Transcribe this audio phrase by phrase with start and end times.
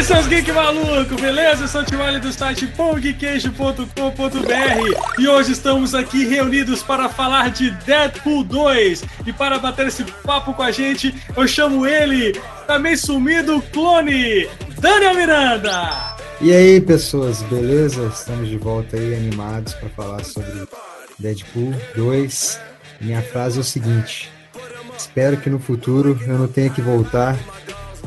[0.00, 1.64] aí, seus geek maluco, beleza?
[1.64, 3.84] Eu sou o Timali do site pongqueijo.com.br
[5.18, 9.04] e hoje estamos aqui reunidos para falar de Deadpool 2.
[9.26, 12.32] E para bater esse papo com a gente, eu chamo ele,
[12.66, 14.48] também sumido, clone,
[14.78, 16.16] Daniel Miranda.
[16.40, 18.06] E aí, pessoas, beleza?
[18.06, 20.66] Estamos de volta aí animados para falar sobre
[21.18, 22.58] Deadpool 2.
[23.02, 24.30] Minha frase é o seguinte:
[24.96, 27.36] Espero que no futuro eu não tenha que voltar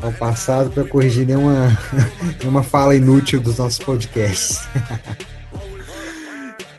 [0.04, 1.76] ao passado para corrigir nenhuma,
[2.40, 4.68] nenhuma fala inútil dos nossos podcasts.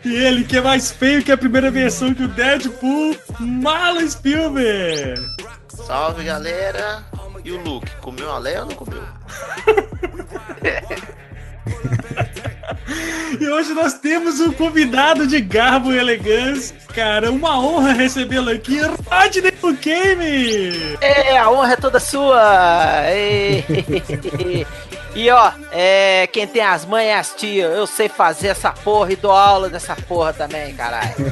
[0.04, 5.26] E ele que é mais feio que a primeira versão que o Deadpool, Mala Spielberg.
[5.68, 7.02] Salve galera!
[7.42, 9.02] E o Luke, comeu a Leia ou não comeu?
[13.40, 16.76] E hoje nós temos um convidado de garbo e elegância.
[16.94, 20.98] Cara, uma honra recebê-lo aqui, Rodney Game.
[21.00, 23.04] É, a honra é toda sua.
[25.16, 27.72] E ó, é, quem tem as mães é as tias.
[27.72, 31.14] Eu sei fazer essa porra e dou aula dessa porra também, caralho.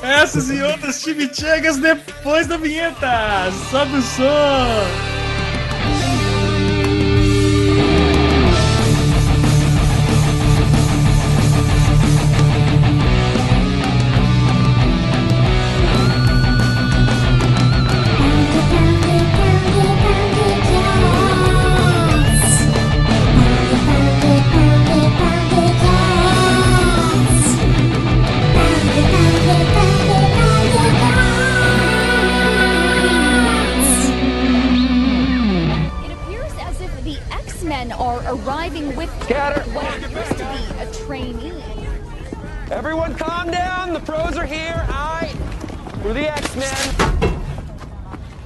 [0.00, 3.50] Essas e outras chimichegas depois da vinheta.
[3.70, 5.23] Sobe o som.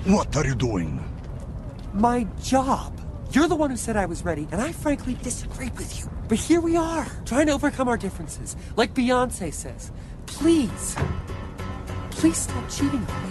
[0.06, 1.04] What are you doing?
[1.92, 2.98] My job.
[3.32, 6.10] You're the one who said I was ready, and I frankly disagreed with you.
[6.26, 8.56] But here we are, trying to overcome our differences.
[8.76, 9.92] Like Beyonce says.
[10.24, 10.96] Please.
[12.12, 13.30] Please stop cheating on me.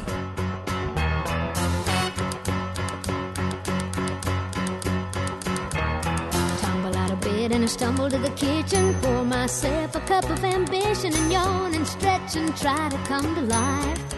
[6.62, 8.94] Tumble out of bed and I stumble to the kitchen.
[9.02, 13.42] Pour myself a cup of ambition and yawn and stretch and try to come to
[13.42, 14.17] life.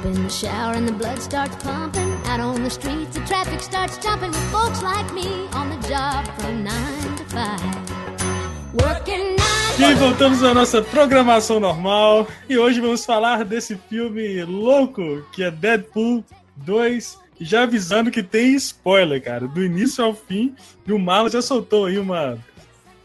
[0.00, 2.10] Jump in the shower and the blood starts pumping.
[2.24, 6.26] Out on the streets, the traffic starts jumping with folks like me on the job
[6.38, 8.80] from 9 to 5.
[8.80, 9.36] Working
[9.78, 12.26] E voltamos à nossa programação normal.
[12.48, 16.24] E hoje vamos falar desse filme louco que é Deadpool
[16.56, 17.18] 2.
[17.38, 19.46] Já avisando que tem spoiler, cara.
[19.46, 20.54] Do início ao fim.
[20.86, 22.38] E o Marlon já soltou aí uma,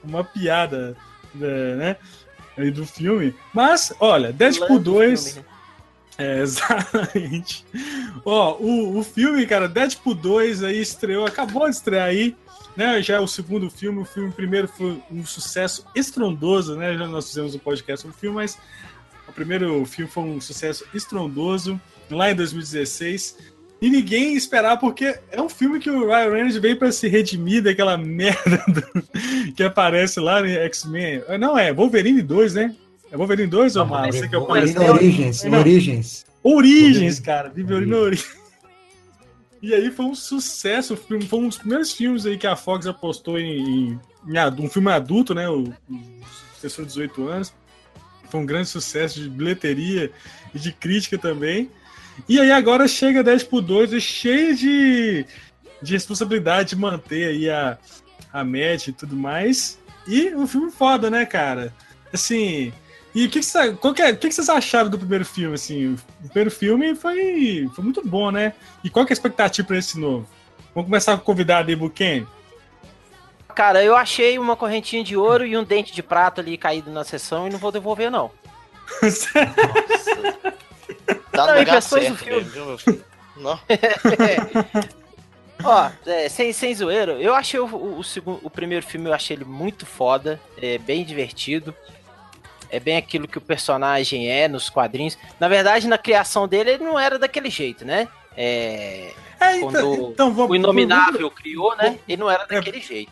[0.01, 0.95] uma piada
[1.34, 1.97] né,
[2.57, 3.35] aí do filme.
[3.53, 5.44] Mas, olha, Deadpool 2.
[6.18, 7.66] É, exatamente.
[8.24, 12.36] Ó, o, o filme, cara, Deadpool 2 aí estreou, acabou de estrear aí,
[12.76, 13.02] né?
[13.02, 16.98] Já é o segundo filme, o filme primeiro foi um sucesso estrondoso, né?
[16.98, 18.58] Já nós fizemos um podcast sobre o filme, mas
[19.28, 23.56] o primeiro filme foi um sucesso estrondoso lá em 2016.
[23.82, 27.62] E ninguém esperava, porque é um filme que o Ryan Reynolds veio para se redimir
[27.62, 31.24] daquela merda do, que aparece lá no X-Men.
[31.40, 32.76] Não, é Wolverine 2, né?
[33.16, 34.14] É Wolverine 2 ou mais?
[34.14, 36.26] Você que é o Origens, Origens.
[36.44, 37.50] Origens, cara.
[37.50, 38.36] Wolverine Origens.
[39.62, 41.26] E aí foi um sucesso o filme.
[41.26, 44.00] Foi um dos primeiros filmes aí que a Fox apostou em, em
[44.59, 45.48] um filme adulto, né?
[45.50, 47.53] O, o sucessor de 18 anos.
[48.30, 50.12] Foi um grande sucesso de bilheteria
[50.53, 51.72] e de crítica também.
[52.28, 55.26] E aí agora chega 10 por 2 é cheio de,
[55.82, 57.78] de responsabilidade de manter aí a,
[58.34, 59.80] a média e tudo mais.
[60.06, 61.74] E um filme foda, né, cara?
[62.12, 62.74] Assim,
[63.16, 65.56] e o que, que, que, é, que, que, vocês acharam do primeiro filme?
[65.56, 68.52] Assim, o primeiro filme foi, foi muito bom, né?
[68.84, 70.28] E qual que é a expectativa para esse novo?
[70.74, 72.28] Vamos começar com o convidado aí, Buken.
[73.56, 77.06] Cara, eu achei uma correntinha de ouro e um dente de prata ali caído na
[77.06, 78.29] sessão e não vou devolver, não.
[79.02, 79.29] Nossa.
[81.32, 82.46] Tá não, impressões do filme.
[83.38, 83.58] Não.
[85.64, 89.14] Ó, é, sem, sem zoeiro, eu achei o, o, o, segundo, o primeiro filme, eu
[89.14, 91.73] achei ele muito foda, é bem divertido.
[92.75, 95.17] É bem aquilo que o personagem é nos quadrinhos.
[95.39, 98.07] Na verdade, na criação dele, ele não era daquele jeito, né?
[98.35, 101.97] É, é então, quando então, vamos, o Inominável vamos, criou, né?
[102.07, 102.55] Ele não era é.
[102.55, 103.11] daquele é, jeito.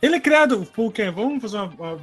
[0.00, 1.10] Ele é criado por quem?
[1.10, 2.00] Vamos fazer uma, uma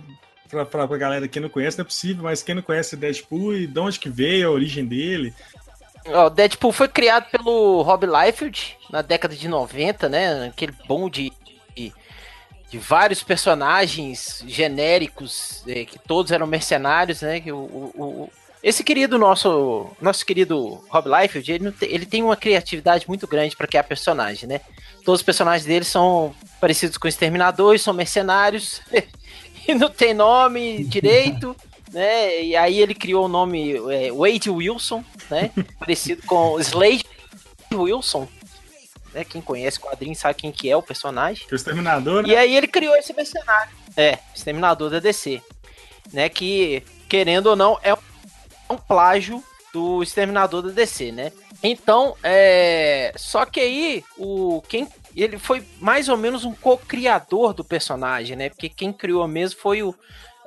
[0.49, 3.53] pra, pra, pra galera que não conhece, não é possível, mas quem não conhece Deadpool
[3.53, 5.33] e de onde que veio, a origem dele.
[6.05, 10.47] O Deadpool foi criado pelo Rob Liefeld na década de 90, né?
[10.47, 11.33] Aquele bom de,
[12.69, 17.39] de, vários personagens genéricos, é, que todos eram mercenários, né?
[17.39, 18.29] Que o, o, o
[18.61, 23.55] Esse querido nosso, nosso querido Rob Liefeld, ele, tem, ele tem uma criatividade muito grande
[23.55, 24.61] para criar personagem, né?
[25.03, 28.81] Todos os personagens dele são parecidos com exterminadores, são mercenários
[29.67, 31.55] e não tem nome direito,
[31.91, 32.43] né?
[32.43, 35.51] E aí ele criou o nome é, Wade Wilson, né?
[35.79, 37.05] Parecido com Slade
[37.73, 38.27] Wilson.
[39.17, 39.23] Né?
[39.23, 41.47] Quem conhece o quadrinho sabe quem que é o personagem.
[41.49, 42.29] É o Exterminador, né?
[42.29, 43.73] E aí ele criou esse mercenário.
[43.95, 45.41] É, Exterminador da DC.
[46.13, 46.29] Né?
[46.29, 47.95] Que, querendo ou não, é
[48.69, 49.43] um plágio
[49.73, 51.31] do Exterminador da DC, né?
[51.63, 53.11] Então, é.
[53.15, 54.61] Só que aí, o.
[54.69, 54.87] Quem.
[55.15, 58.49] Ele foi mais ou menos um co-criador do personagem, né?
[58.49, 59.95] Porque quem criou mesmo foi o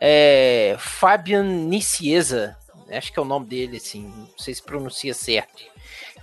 [0.00, 2.56] é, Fabian Nicieza.
[2.88, 4.02] Acho que é o nome dele, assim.
[4.02, 5.64] Não sei se pronuncia certo.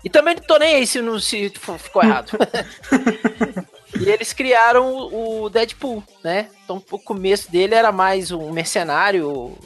[0.07, 2.31] E também não tô nem aí se, não, se ficou errado.
[3.99, 6.49] e eles criaram o Deadpool, né?
[6.63, 9.57] Então o começo dele era mais um mercenário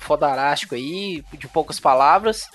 [0.00, 2.48] fodarástico aí, de poucas palavras.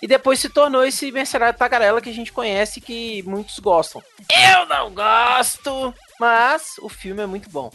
[0.00, 4.02] E depois se tornou esse mercenário tagarela que a gente conhece que muitos gostam.
[4.30, 7.70] Eu não gosto, mas o filme é muito bom.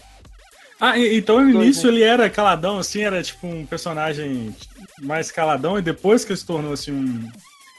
[0.81, 4.55] Ah, então no início ele era caladão, assim, era tipo um personagem
[5.03, 7.31] mais caladão, e depois que ele se tornou assim um.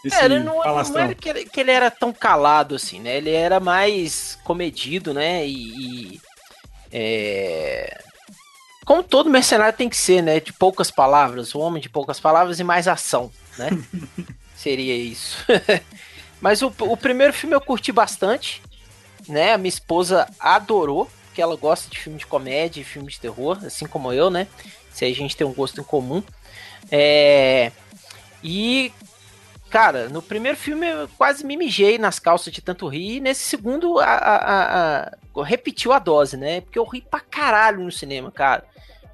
[0.04, 3.16] Esse é, ele não, não era que ele, que ele, era tão calado assim, né?
[3.16, 5.46] Ele era mais comedido, né?
[5.46, 6.12] E.
[6.14, 6.20] e
[6.92, 8.02] é...
[8.84, 10.40] Como todo mercenário tem que ser, né?
[10.40, 13.70] De poucas palavras, o homem de poucas palavras e mais ação, né?
[14.56, 15.44] Seria isso.
[16.40, 18.62] Mas o, o primeiro filme eu curti bastante,
[19.28, 19.52] né?
[19.52, 23.58] A minha esposa adorou que ela gosta de filme de comédia e filme de terror,
[23.64, 24.46] assim como eu, né?
[24.90, 26.22] Se a gente tem um gosto em comum.
[26.90, 27.70] É...
[28.42, 28.92] E,
[29.70, 33.42] cara, no primeiro filme eu quase me mijei nas calças de tanto rir, e nesse
[33.42, 35.02] segundo a, a,
[35.36, 36.60] a, repetiu a dose, né?
[36.60, 38.64] Porque eu ri pra caralho no cinema, cara.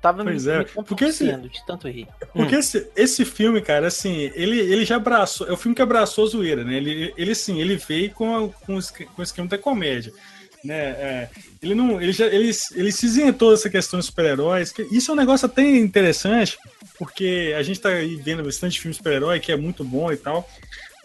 [0.00, 0.58] Tava pois me, é.
[0.58, 2.06] me porque esse, de tanto rir.
[2.34, 2.58] Porque hum.
[2.58, 5.48] esse, esse filme, cara, assim, ele, ele já abraçou.
[5.48, 6.74] É o filme que abraçou a zoeira, né?
[6.74, 10.12] Ele, ele sim, ele veio com, com, com o esquema da comédia
[10.64, 10.76] né?
[10.76, 11.28] É,
[11.62, 14.72] ele não, ele já, ele, ele se isentou dessa questão de super-heróis.
[14.90, 16.56] Isso é um negócio até interessante,
[16.98, 20.48] porque a gente tá aí vendo bastante filme super-herói que é muito bom e tal.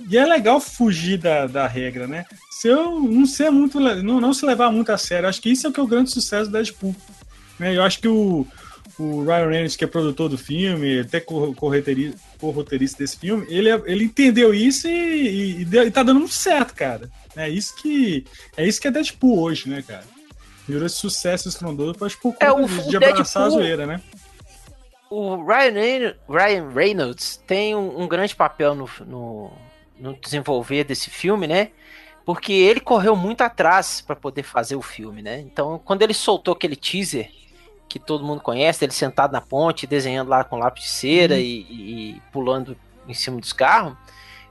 [0.09, 2.25] E é legal fugir da, da regra, né?
[2.51, 5.67] Se eu não ser muito, não, não se levar muito a sério, acho que isso
[5.67, 6.95] é o que é o grande sucesso do Deadpool.
[7.59, 7.75] Né?
[7.75, 8.47] Eu acho que o,
[8.97, 14.53] o Ryan Reynolds, que é produtor do filme, até co-roteirista desse filme, ele, ele entendeu
[14.53, 17.09] isso e, e, e, e tá dando muito certo, cara.
[17.39, 18.25] É isso que
[18.57, 20.03] é isso que é Deadpool hoje, né, cara?
[20.67, 24.01] Virou esse sucesso estrondoso para por é, o, de, de abraçar a zoeira, né?
[25.09, 29.51] O Ryan, Ryan Reynolds tem um, um grande papel no, no,
[29.97, 31.71] no, desenvolver desse filme, né?
[32.25, 35.39] Porque ele correu muito atrás para poder fazer o filme, né?
[35.39, 37.31] Então, quando ele soltou aquele teaser
[37.87, 41.39] que todo mundo conhece, ele sentado na ponte, desenhando lá com lápis de cera hum.
[41.39, 42.77] e, e pulando
[43.07, 43.97] em cima dos carros,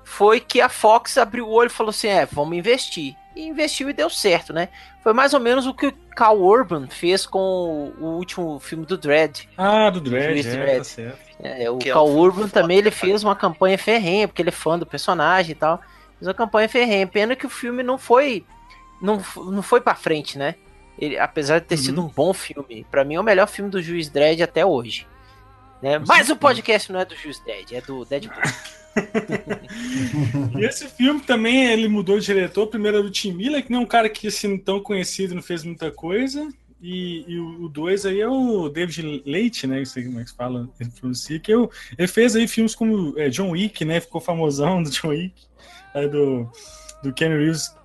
[0.08, 3.14] foi que a Fox abriu o olho e falou assim: é, vamos investir.
[3.37, 4.69] E investiu e deu certo, né?
[5.02, 8.96] Foi mais ou menos o que o Cal Urban fez com o, último filme do
[8.96, 9.49] Dread.
[9.56, 10.78] Ah, do Dread, é, Dread.
[10.78, 11.19] Tá certo.
[11.40, 14.52] É, o que Cal é Urban também ele fez uma campanha ferrenha, porque ele é
[14.52, 15.78] fã do personagem e tal.
[16.19, 17.06] Fez uma campanha ferrenha.
[17.06, 18.44] Pena que o filme não foi.
[19.00, 20.56] Não, não foi pra frente, né?
[20.99, 21.82] Ele, apesar de ter uhum.
[21.82, 22.84] sido um bom filme.
[22.91, 25.06] para mim é o melhor filme do Juiz Dredd até hoje.
[25.82, 25.99] Né?
[26.06, 28.43] Mas o podcast não é do Juiz Dredd, é do Deadpool.
[30.58, 32.67] e esse filme também ele mudou de diretor.
[32.67, 35.43] Primeiro era o Tim Miller, que não é um cara que assim tão conhecido, não
[35.43, 36.49] fez muita coisa.
[36.81, 39.79] E, e o 2 aí é o David Leite, né?
[39.79, 42.75] Não sei como é que se fala, ele pronuncia, que eu, ele fez aí filmes
[42.75, 44.01] como é, John Wick, né?
[44.01, 45.35] Ficou famosão do John Wick,
[45.94, 46.49] é, do,
[47.03, 47.77] do Ken Reeves.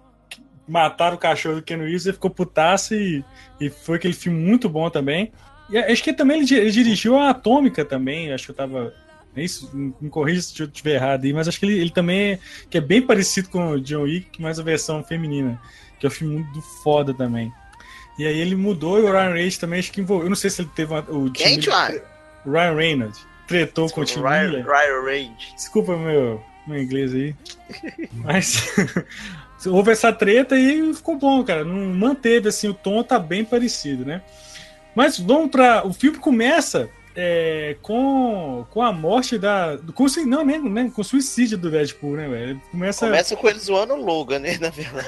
[0.68, 3.26] Mataram o cachorro do Ken Reeves, ele ficou putaço e,
[3.60, 5.32] e foi aquele filme muito bom também.
[5.74, 8.94] E acho que também ele, ele dirigiu a Atômica também, acho que eu tava
[9.36, 12.34] é isso, me corrija se eu estiver errado aí, mas acho que ele, ele também
[12.34, 12.40] é,
[12.70, 15.60] que é bem parecido com o John Wick, mas a versão feminina,
[16.00, 17.52] que é um filme muito foda também.
[18.18, 20.28] E aí ele mudou e o Ryan Reynolds também acho que envolveu.
[20.28, 22.04] Eu não sei se ele teve uma, o Quem, Miller,
[22.46, 24.66] Ryan Reynolds tretou Desculpa, com o Tim Ryan, Miller.
[24.68, 25.54] Ryan Reynolds.
[25.56, 27.36] Desculpa meu, meu inglês aí.
[28.14, 28.72] mas
[29.66, 31.64] houve essa treta e ficou bom, cara.
[31.64, 34.22] Não manteve assim, o tom tá bem parecido, né?
[34.96, 39.78] Mas vamos para o filme começa é, com, com a morte da.
[39.94, 40.92] Com, não, mesmo, né?
[40.94, 42.62] Com o suicídio do Deadpool, né, velho?
[42.72, 43.06] Começa...
[43.06, 44.58] Começa com ele zoando o Logan, né?
[44.60, 45.08] Na verdade.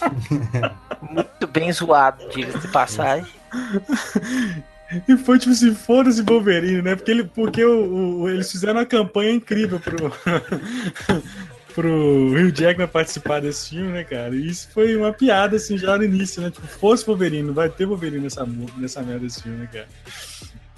[1.02, 3.32] Muito bem zoado, diga-se de passagem.
[5.06, 6.96] E foi tipo assim, foda-se Wolverine, né?
[6.96, 10.12] Porque, ele, porque o, o, eles fizeram uma campanha incrível pro,
[11.74, 14.34] pro Hugh Jackman participar desse filme, né, cara?
[14.34, 16.50] E isso foi uma piada, assim, já no início, né?
[16.50, 18.46] Tipo, fosse Wolverine, não vai ter Wolverine nessa,
[18.76, 19.88] nessa merda desse filme, né, cara?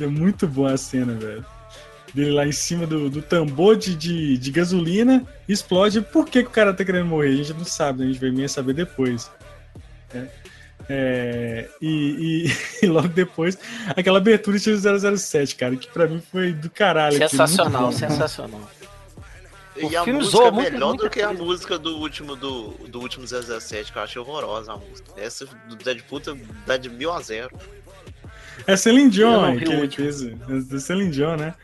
[0.00, 1.44] É muito boa a cena, velho.
[2.14, 6.00] dele lá em cima do, do tambor de, de, de gasolina, explode.
[6.00, 7.28] Por que, que o cara tá querendo morrer?
[7.28, 9.30] A gente não sabe, a gente vai meio saber depois.
[10.14, 10.26] É.
[10.88, 12.52] É, e, e,
[12.84, 13.56] e, logo depois,
[13.96, 17.16] aquela abertura de 007, cara, que pra mim foi do caralho.
[17.16, 18.70] Sensacional, aqui, sensacional.
[19.76, 23.26] O e a música é melhor do que a música do último do, do último
[23.26, 25.12] 007, que eu achei horrorosa a música.
[25.16, 26.20] Essa do Deadpool
[26.66, 27.56] dá de mil a zero.
[28.66, 30.22] É Celine Dion que ele fez.
[30.22, 31.54] É do Celine Dion, né?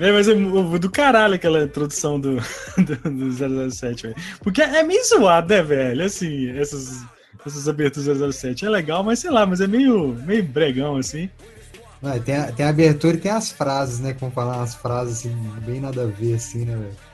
[0.00, 2.36] É, mas é do caralho aquela introdução do,
[2.78, 4.16] do, do 007, velho.
[4.40, 6.04] Porque é meio zoado, né, velho?
[6.04, 7.04] Assim, essas,
[7.44, 8.64] essas aberturas 007.
[8.64, 11.28] É legal, mas sei lá, mas é meio, meio bregão, assim.
[12.00, 14.14] Não, tem, a, tem a abertura e tem as frases, né?
[14.18, 17.11] Como falar umas frases assim, bem nada a ver, assim, né, velho?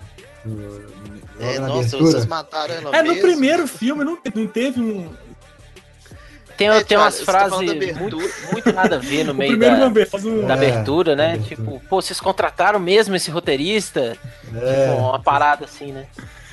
[1.41, 2.03] É, nossa, abertura.
[2.03, 3.17] vocês mataram ela É, mesmo.
[3.17, 5.15] no primeiro filme não, não teve um,
[6.59, 8.17] tem, é, tem umas frases muito,
[8.53, 11.37] muito, nada a ver no meio da, da abertura, né?
[11.37, 14.17] É, tipo, pô, vocês contrataram mesmo esse roteirista?
[14.53, 14.89] É.
[14.89, 16.07] Tipo, uma parada assim, né?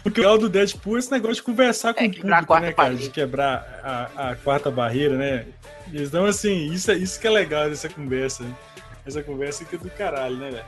[0.03, 2.71] Porque o legal do Deadpool é esse negócio de conversar com é, o público, né,
[2.71, 2.93] cara?
[2.93, 5.45] De quebrar a, a, quarta barreira, né?
[5.91, 8.45] Então, assim, isso, é, isso que é legal dessa conversa.
[9.03, 10.65] Essa conversa que é do caralho, né, velho?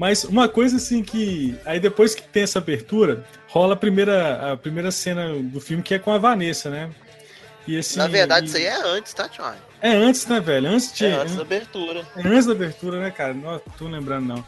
[0.00, 1.54] Mas uma coisa assim que.
[1.62, 5.92] Aí depois que tem essa abertura, rola a primeira, a primeira cena do filme que
[5.92, 6.90] é com a Vanessa, né?
[7.68, 8.48] E, assim, Na verdade, e...
[8.48, 9.54] isso aí é antes, tá, Tchau?
[9.82, 10.70] É antes, né, velho?
[10.70, 11.04] Antes de.
[11.04, 12.06] É antes da abertura.
[12.16, 13.34] É antes da abertura, né, cara?
[13.34, 14.44] Não tô lembrando, não.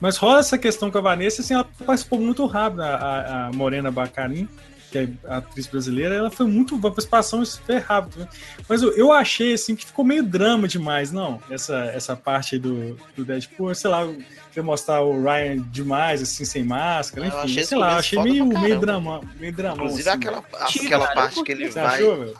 [0.00, 3.92] Mas rola essa questão com a Vanessa, assim, ela participou muito rápido, a, a Morena
[3.92, 4.48] Bacarin,
[4.90, 6.74] que é a atriz brasileira, ela foi muito.
[6.74, 8.24] Uma participação super rápida.
[8.24, 8.28] Né?
[8.68, 11.40] Mas eu, eu achei, assim, que ficou meio drama demais, não?
[11.50, 14.08] Essa, essa parte aí do, do Deadpool, sei lá,
[14.52, 19.20] quer mostrar o Ryan demais, assim, sem máscara, enfim, sei lá, achei meio, meio drama,
[19.38, 19.76] meio drama.
[19.76, 21.84] Inclusive assim, aquela, aquela parte que ele vai.
[21.84, 22.34] Achou,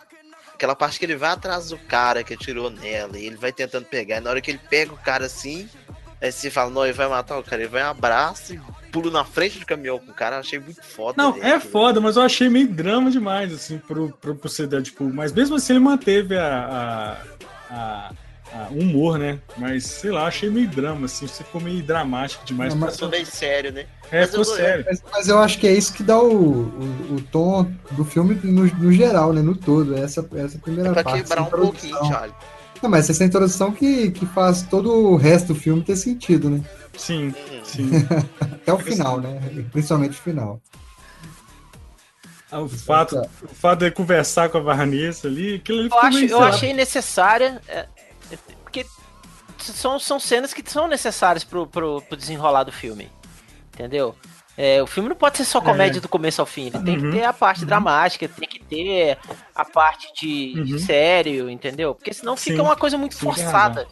[0.54, 3.84] aquela parte que ele vai atrás do cara que atirou nela e ele vai tentando
[3.84, 4.16] pegar.
[4.16, 5.68] E na hora que ele pega o cara assim,
[6.20, 8.60] aí você fala, não, ele vai matar o cara, ele vai um abraço e
[8.90, 11.22] pulo na frente do caminhão com o cara, achei muito foda.
[11.22, 14.80] Não, dele, é foda, mas eu achei meio drama demais, assim, pro, pro, pro CD,
[14.82, 17.16] tipo, mas mesmo assim ele manteve a,
[17.70, 18.12] a, a
[18.52, 19.38] ah, humor, né?
[19.56, 22.72] Mas sei lá, achei meio drama, assim, você ficou meio dramático demais.
[22.72, 23.86] Não, mas ficou meio sério, né?
[24.10, 24.86] É, ficou sério.
[24.88, 28.34] Mas, mas, eu acho que é isso que dá o, o, o tom do filme
[28.42, 29.42] no, no, geral, né?
[29.42, 29.94] No todo.
[29.96, 31.22] Essa, essa primeira é pra parte.
[31.22, 32.34] quebrar um pouquinho, Charlie.
[32.82, 36.62] Não, mas essa introdução que, que faz todo o resto do filme ter sentido, né?
[36.96, 37.90] Sim, sim.
[38.40, 39.40] Até o final, né?
[39.72, 40.60] Principalmente o final.
[42.50, 46.24] Ah, o fato, o fato de conversar com a Vanessa ali, aquilo ali eu, acho,
[46.24, 47.60] eu achei necessária.
[47.68, 47.86] É,
[48.62, 48.86] porque
[49.58, 53.10] são, são cenas que são necessárias pro, pro, pro desenrolar do filme.
[53.74, 54.14] Entendeu?
[54.60, 56.00] É, o filme não pode ser só comédia é.
[56.00, 56.66] do começo ao fim.
[56.66, 56.84] Ele uhum.
[56.84, 57.12] tem que uhum.
[57.12, 57.68] ter a parte uhum.
[57.68, 59.16] dramática, tem que ter
[59.54, 60.64] a parte de, uhum.
[60.64, 61.94] de sério, entendeu?
[61.94, 62.50] Porque senão Sim.
[62.50, 63.86] fica uma coisa muito forçada.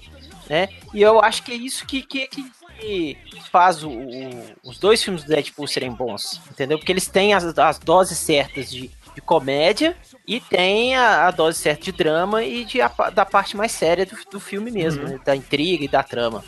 [0.51, 0.69] Né?
[0.93, 3.17] E eu acho que é isso que, que, que
[3.53, 6.79] faz o, o, os dois filmes do Deadpool serem bons, entendeu?
[6.79, 9.97] Porque eles têm as, as doses certas de, de comédia
[10.27, 14.05] e tem a, a, dose certa de drama e de, a, da parte mais séria
[14.05, 15.11] do, do filme mesmo, uhum.
[15.11, 15.21] né?
[15.25, 16.45] da intriga e da trama.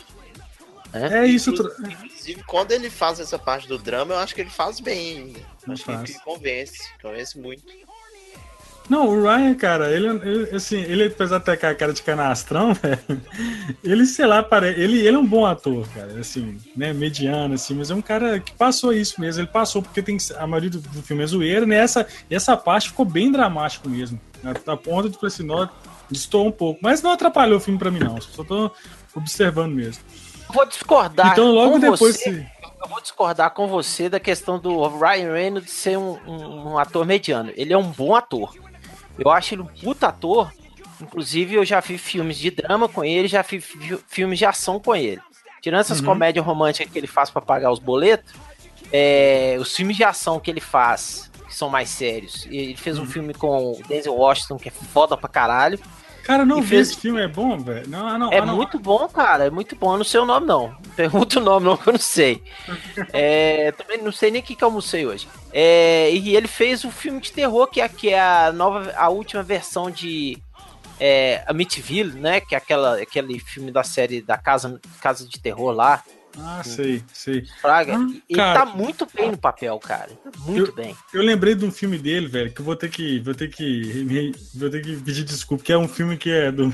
[0.93, 1.23] Né?
[1.23, 1.51] É isso.
[1.51, 5.35] Inclusive, quando ele faz essa parte do drama, eu acho que ele faz bem.
[5.67, 6.03] Acho faz.
[6.03, 7.63] que ele convence, convence muito.
[8.89, 12.73] Não, o Ryan, cara, ele, ele assim, ele, apesar de ter a cara de canastrão,
[12.81, 13.21] velho,
[13.83, 14.69] ele, sei lá, pare...
[14.69, 18.39] ele, ele é um bom ator, cara, assim, né, mediano, assim, mas é um cara
[18.39, 21.67] que passou isso mesmo, ele passou porque tem a maioria do, do filme é zoeira,
[21.67, 25.69] né, essa, essa parte ficou bem dramático mesmo, a, a ponta de Placinó
[26.09, 28.71] distou um pouco, mas não atrapalhou o filme pra mim, não, só tô
[29.13, 30.03] observando mesmo.
[30.51, 32.33] Vou discordar então, logo depois você...
[32.33, 32.59] Se...
[32.81, 37.05] Eu vou discordar com você da questão do Ryan Reynolds ser um, um, um ator
[37.05, 37.51] mediano.
[37.55, 38.55] Ele é um bom ator.
[39.17, 40.51] Eu acho ele um puta ator.
[41.01, 44.95] Inclusive, eu já vi filmes de drama com ele, já vi filmes de ação com
[44.95, 45.21] ele.
[45.61, 46.05] Tirando essas uhum.
[46.05, 48.33] comédias românticas que ele faz para pagar os boletos,
[48.93, 52.45] é, os filmes de ação que ele faz, que são mais sérios.
[52.49, 53.07] Ele fez um uhum.
[53.07, 55.79] filme com o Denzel Washington, que é foda pra caralho.
[56.29, 56.89] Cara, não vi fez...
[56.89, 57.89] esse filme, é bom, velho?
[57.89, 58.55] Não, não, é não.
[58.55, 59.93] muito bom, cara, é muito bom.
[59.93, 60.77] Eu não sei o nome, não.
[60.95, 62.43] Pergunta o nome, não, que eu não sei.
[63.11, 65.27] é, também não sei nem o que, que eu almocei hoje.
[65.51, 69.09] É, e ele fez um filme de terror, que é, que é a nova, a
[69.09, 70.37] última versão de
[70.99, 72.39] é, Amityville, né?
[72.39, 76.03] Que é aquela, aquele filme da série da Casa, Casa de Terror lá.
[76.41, 77.45] Ah, sei, sei.
[77.61, 77.97] Fraga.
[77.97, 80.09] Ah, ele cara, tá muito bem no papel, cara.
[80.45, 80.95] Muito eu, bem.
[81.13, 83.19] Eu lembrei de um filme dele, velho, que eu vou ter que.
[83.19, 84.33] Vou ter que.
[84.55, 86.73] Vou ter que pedir desculpa, que é um filme que é do.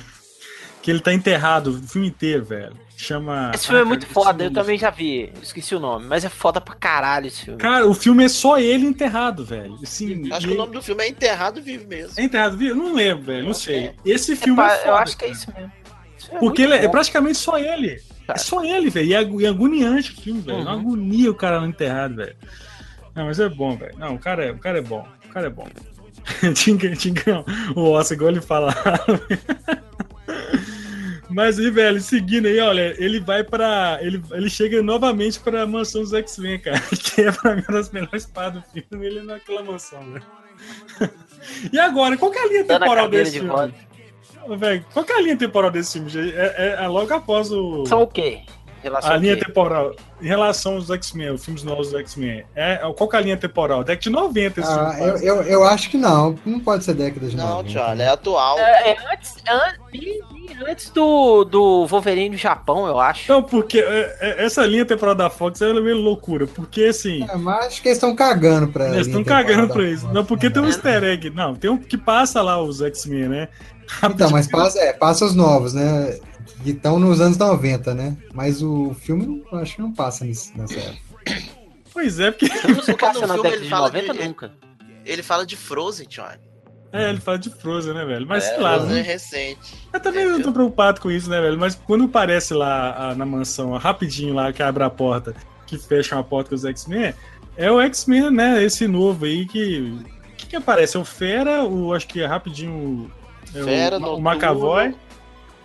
[0.82, 2.86] Que ele tá enterrado o filme inteiro, velho.
[2.98, 3.52] Chama.
[3.54, 5.32] Esse filme ah, é muito foda, eu também já vi.
[5.42, 7.60] Esqueci o nome, mas é foda pra caralho esse filme.
[7.60, 9.78] Cara, o filme é só ele enterrado, velho.
[9.84, 10.50] Assim, acho e...
[10.50, 12.14] que o nome do filme é Enterrado Vivo mesmo.
[12.18, 12.76] É Enterrado Vivo?
[12.76, 13.46] Não lembro, velho.
[13.46, 13.88] Não sei.
[13.88, 13.96] É.
[14.06, 15.72] Esse filme é, é foda, Eu acho que é isso mesmo.
[16.32, 18.02] É Porque ele é, é praticamente só ele.
[18.28, 18.40] Cara.
[18.40, 19.08] É só ele, velho.
[19.08, 20.58] E é, é agoniante o filme, velho.
[20.58, 20.64] Uhum.
[20.64, 22.36] Uma agonia o cara lá enterrado, velho.
[23.14, 23.98] Não, mas é bom, velho.
[23.98, 25.08] Não, o cara é, o cara é bom.
[25.26, 25.68] O cara é bom.
[26.56, 28.74] tinha, tinha o Oscar, igual ele fala.
[31.30, 33.98] Mas aí, velho, seguindo aí, olha, ele vai pra.
[34.02, 36.82] Ele, ele chega novamente pra mansão dos X-Men, cara.
[36.96, 40.22] Que é pra mim uma das melhores partes do filme, ele naquela mansão, né?
[41.74, 43.74] e agora, qual que é a linha temporal desse de filme?
[44.58, 46.32] Velho, qual que é a linha temporal desse filme?
[46.32, 47.86] É, é, é logo após o.
[47.86, 48.42] São o quê?
[48.86, 49.96] Relação a linha temporal.
[50.22, 52.44] Em relação aos X-Men, os filmes novos do X-Men.
[52.56, 53.84] É, qual que é a linha temporal?
[53.84, 56.38] Década de 90 esse ah, filme, eu, eu, eu, acho que não.
[56.46, 57.64] Não pode ser década de não, 90.
[57.64, 58.60] Não, Tchau, é atual.
[58.60, 60.20] É, é antes, antes,
[60.68, 63.32] antes do, do Wolverine no Japão, eu acho.
[63.32, 66.46] Não, porque é, é, essa linha temporal da Fox é meio loucura.
[66.46, 67.26] Porque assim.
[67.28, 70.08] É, mas acho que eles estão cagando pra Eles estão cagando pra isso.
[70.10, 71.32] Não, porque tem um easter egg.
[71.32, 73.50] Não, tem um que passa lá os X-Men, né?
[74.04, 76.20] Então, mas passa, é, passa os novos, né?
[76.66, 78.18] que estão nos anos 90, né?
[78.34, 81.06] Mas o filme eu acho que não passa nessa época.
[81.94, 82.46] Pois é, porque.
[82.46, 84.52] Eu não sei passa na década de 90 de, nunca.
[85.06, 86.40] Ele fala de Frozen, Johnny.
[86.92, 88.26] É, ele fala de Frozen, né, velho?
[88.28, 88.82] Mas é, claro.
[88.82, 89.00] Frozen né?
[89.02, 89.76] é recente.
[89.94, 91.58] Eu também é, não tô preocupado com isso, né, velho?
[91.58, 95.36] Mas quando aparece lá a, na mansão, rapidinho lá, que abre a porta,
[95.68, 97.14] que fecha uma porta com os X-Men,
[97.56, 98.64] é o X-Men, né?
[98.64, 99.80] Esse novo aí que.
[99.80, 100.98] O que, que aparece?
[100.98, 101.94] É o Fera, o.
[101.94, 103.12] Acho que é rapidinho.
[103.52, 104.96] Fera, o, o McAvoy.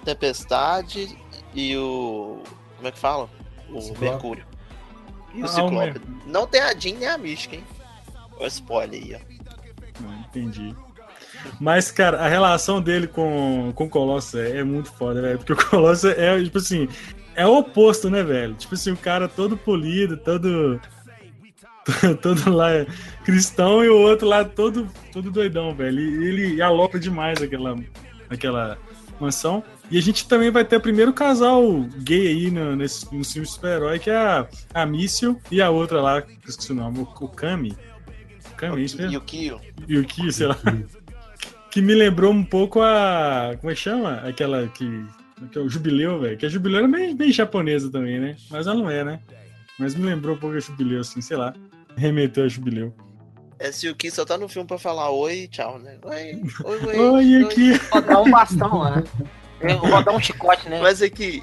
[0.04, 1.16] Tempestade
[1.54, 2.42] e o.
[2.76, 3.28] Como é que fala?
[3.68, 4.04] O Ciclope.
[4.04, 4.46] Mercúrio.
[5.34, 5.98] E o ah, Ciclope.
[5.98, 7.64] O não tem a Jean nem a Mística, hein?
[8.36, 10.02] Olha o spoiler aí, ó.
[10.02, 10.74] Não, entendi.
[11.58, 15.38] Mas, cara, a relação dele com, com o Colosso é, é muito foda, velho.
[15.38, 16.88] Porque o Colosso é, tipo assim,
[17.34, 18.54] é o oposto, né, velho?
[18.54, 20.80] Tipo assim, o cara todo polido, todo.
[22.20, 22.70] Todo lá
[23.24, 25.98] cristão e o outro lá todo, todo doidão, velho.
[25.98, 27.76] Ele, ele aloca demais aquela,
[28.28, 28.78] aquela
[29.20, 29.62] mansão.
[29.90, 31.62] E a gente também vai ter o primeiro casal
[31.98, 36.00] gay aí no, nesse, no filme super-herói, que é a, a Míssil e a outra
[36.00, 37.76] lá, que esqueci o nome, o, o Kami.
[38.56, 39.14] Kami, isso mesmo?
[39.14, 39.60] Yukio.
[39.88, 40.58] Yukio, sei lá.
[41.70, 43.56] que me lembrou um pouco a.
[43.60, 44.16] Como é que chama?
[44.16, 45.04] Aquela que.
[45.50, 46.36] que é o Jubileu, velho.
[46.36, 48.36] Que a Jubileu era bem, bem japonesa também, né?
[48.50, 49.20] Mas ela não é, né?
[49.80, 51.54] Mas me lembrou um pouco a Jubileu, assim, sei lá.
[51.96, 52.94] Remeteu a Jubileu.
[53.58, 55.96] Esse Yuki só tá no filme pra falar oi e tchau, né?
[56.02, 56.98] Oi, oi, oi.
[57.10, 57.72] Oi, Yuki.
[58.06, 59.02] Dá um bastão, né?
[59.78, 60.80] Vou dar um chicote, né?
[60.80, 61.42] Mas é que,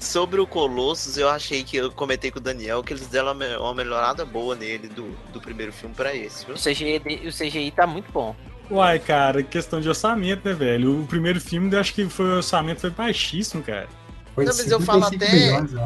[0.00, 3.74] sobre o Colossus, eu achei que eu comentei com o Daniel que eles deram uma
[3.74, 6.46] melhorada boa nele do, do primeiro filme pra esse.
[6.46, 6.54] Viu?
[6.54, 8.34] O, CGI, o CGI tá muito bom.
[8.70, 11.02] Uai, cara, questão de orçamento, né, velho?
[11.02, 13.88] O primeiro filme, eu acho que foi, o orçamento foi baixíssimo, cara.
[14.34, 15.80] Foi não, mas eu falo até milhões, eu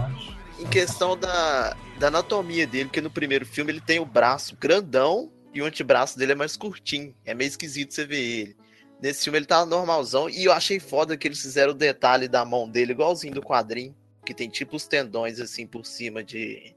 [0.60, 5.32] em questão da, da anatomia dele, porque no primeiro filme ele tem o braço grandão
[5.54, 7.14] e o antebraço dele é mais curtinho.
[7.24, 8.56] É meio esquisito você ver ele.
[9.02, 10.28] Nesse filme ele tá normalzão.
[10.28, 13.94] E eu achei foda que eles fizeram o detalhe da mão dele, igualzinho do quadrinho.
[14.24, 16.76] Que tem tipo os tendões assim por cima de,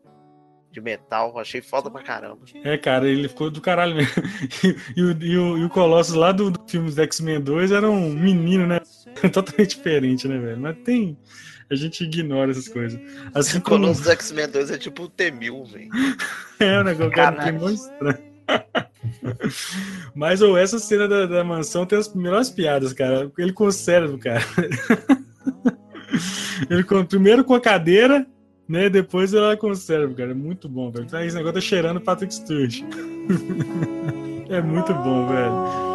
[0.72, 1.38] de metal.
[1.38, 2.40] Achei foda pra caramba.
[2.64, 4.24] É, cara, ele ficou do caralho mesmo.
[4.64, 7.90] E, e, o, e, o, e o Colossus lá do, do filme X-Men 2 era
[7.90, 8.80] um menino, né?
[9.32, 10.62] Totalmente diferente, né, velho?
[10.62, 11.18] Mas tem.
[11.74, 13.00] A gente ignora essas coisas.
[13.34, 13.82] Assim o como...
[13.82, 15.90] Colossus X-Men 2 é tipo o T-1000, velho.
[16.60, 18.34] é, o negócio que é estranho.
[20.14, 23.32] Mas ou essa cena da, da, mansão tem as melhores piadas, cara.
[23.38, 24.44] Ele com o cérebro, cara.
[26.70, 28.26] Ele com, primeiro com a cadeira,
[28.68, 28.90] né?
[28.90, 30.32] Depois ela com o cérebro, cara.
[30.32, 31.06] É muito bom, velho.
[31.06, 32.82] Esse negócio tá cheirando Patrick Stewart.
[34.50, 35.93] é muito bom, velho.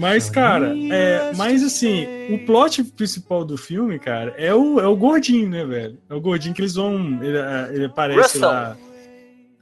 [0.00, 4.96] Mas, cara, é, mas assim, o plot principal do filme, cara, é o, é o
[4.96, 5.98] gordinho, né, velho?
[6.08, 7.22] É o gordinho que eles vão.
[7.22, 8.48] Ele, é, ele aparece Russell.
[8.48, 8.76] lá.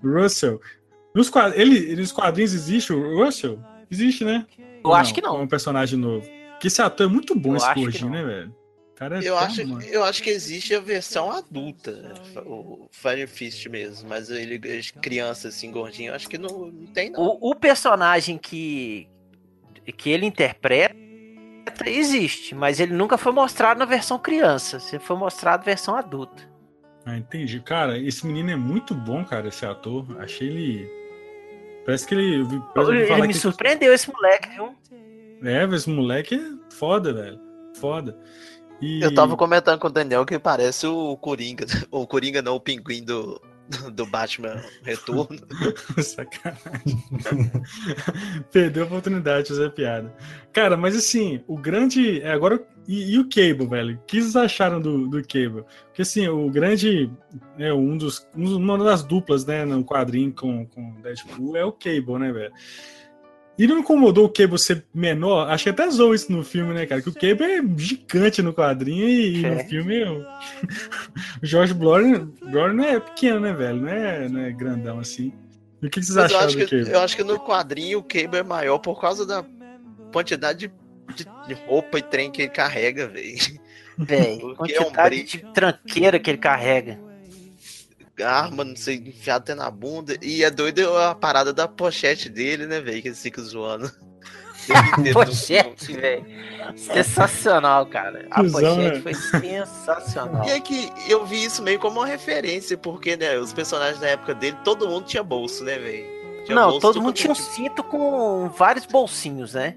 [0.00, 0.60] Russell.
[1.12, 3.58] Nos, ele, nos quadrinhos existe o Russell?
[3.90, 4.46] Existe, né?
[4.84, 5.38] Eu acho que não.
[5.38, 6.24] É um personagem novo.
[6.60, 8.54] Que esse ator é muito bom, eu esse gordinho, né, velho?
[8.98, 14.08] Cara, é eu, acho, eu acho que existe a versão adulta, o Fire Fist mesmo,
[14.08, 14.58] mas ele,
[15.00, 17.20] criança assim, gordinho, eu acho que não, não tem, não.
[17.20, 19.08] O, o personagem que,
[19.96, 20.96] que ele interpreta
[21.86, 26.48] existe, mas ele nunca foi mostrado na versão criança, sempre foi mostrado na versão adulta.
[27.06, 27.60] Ah, entendi.
[27.60, 30.04] Cara, esse menino é muito bom, cara, esse ator.
[30.20, 30.90] Achei ele.
[31.86, 32.44] Parece que ele.
[32.74, 33.34] Parece ele me que...
[33.34, 34.76] surpreendeu, esse moleque, viu?
[35.42, 37.40] É, esse moleque é foda, velho.
[37.76, 38.18] Foda.
[38.80, 39.02] E...
[39.02, 41.66] Eu tava comentando com o Daniel que parece o Coringa.
[41.90, 43.40] O Coringa não, o pinguim do,
[43.92, 45.38] do Batman Retorno.
[46.02, 47.02] Sacanagem.
[48.50, 50.14] Perdeu a oportunidade de fazer piada.
[50.52, 52.20] Cara, mas assim, o grande.
[52.22, 52.64] É, agora.
[52.86, 53.96] E, e, o Cable, velho?
[53.96, 55.64] O que vocês acharam do, do Cable?
[55.86, 57.10] Porque assim, o grande.
[57.58, 62.18] É, um dos, uma das duplas, né, no quadrinho com, com Deadpool é o Cable,
[62.18, 62.52] né, velho?
[63.58, 65.50] E não incomodou o Cable ser menor?
[65.50, 67.02] Acho que até zoou isso no filme, né, cara?
[67.02, 69.50] Que o Cable é gigante no quadrinho e, é.
[69.50, 70.20] no filme o,
[71.42, 73.80] o George não é pequeno, né, velho?
[73.80, 75.32] Não é, não é grandão assim.
[75.82, 76.90] E o que, vocês Mas acharam do que, Cable?
[76.92, 79.44] Eu acho que no quadrinho o Cable é maior por causa da
[80.12, 80.70] quantidade
[81.16, 83.36] de, de roupa e trem que ele carrega, velho.
[83.98, 87.07] Véi, quantidade é um de tranqueira que ele carrega
[88.22, 90.16] arma, não sei, enfiado até na bunda.
[90.22, 93.02] E é doido a parada da pochete dele, né, velho?
[93.02, 93.90] Que ele fica zoando.
[95.12, 96.26] pochete, velho.
[96.76, 98.26] Sensacional, cara.
[98.30, 99.00] A Cusão, pochete né?
[99.00, 100.44] foi sensacional.
[100.44, 104.08] E é que eu vi isso meio como uma referência, porque, né, os personagens da
[104.08, 106.18] época dele, todo mundo tinha bolso, né, velho?
[106.48, 109.76] Não, todo mundo tinha um cinto com vários bolsinhos, né?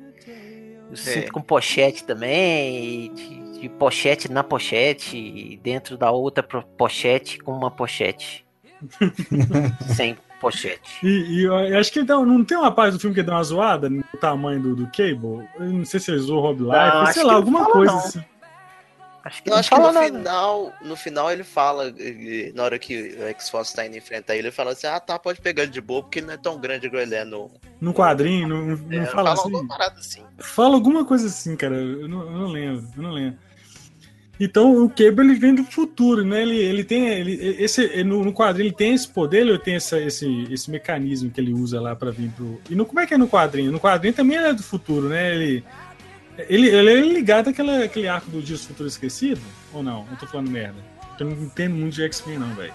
[0.90, 1.32] O cinto é.
[1.32, 3.14] com pochete também,
[3.62, 8.46] de, pochete na pochete, dentro da outra pochete com uma pochete.
[9.96, 11.06] Sem pochete.
[11.06, 13.44] E, e eu acho que então, não tem uma parte do filme que dá uma
[13.44, 15.48] zoada no tamanho do, do Cable?
[15.60, 18.00] Eu não sei se ele usou Rob Life, sei lá, alguma coisa não.
[18.00, 18.24] assim.
[19.24, 20.06] Acho que, eu acho que no nada.
[20.08, 21.94] final, no final ele fala,
[22.56, 25.40] na hora que o X-Force tá indo enfrentar ele, ele fala assim: ah, tá, pode
[25.40, 27.52] pegar ele de boa, porque ele não é tão grande igual ele é no.
[27.80, 29.58] No quadrinho, não, não é, fala, fala
[29.94, 30.00] assim.
[30.00, 30.24] assim.
[30.40, 31.76] Fala alguma coisa assim, cara.
[31.76, 33.40] Eu não, eu não lembro, eu não lembro.
[34.44, 36.42] Então o Cable ele vem do futuro, né?
[36.42, 40.00] Ele, ele tem ele, esse no, no quadrinho ele tem esse poder, ele tem essa,
[40.00, 42.60] esse, esse mecanismo que ele usa lá para vir pro.
[42.68, 43.72] E no, como é que é no quadrinho?
[43.72, 45.36] No quadrinho também ele é do futuro, né?
[45.36, 45.64] Ele
[46.50, 49.42] ele, ele é ligado àquela, àquele arco do Dias Futuro Esquecido?
[49.74, 50.08] Ou não?
[50.10, 50.78] Eu tô falando merda.
[51.20, 52.74] Eu não entendo muito de X-Men, não, velho.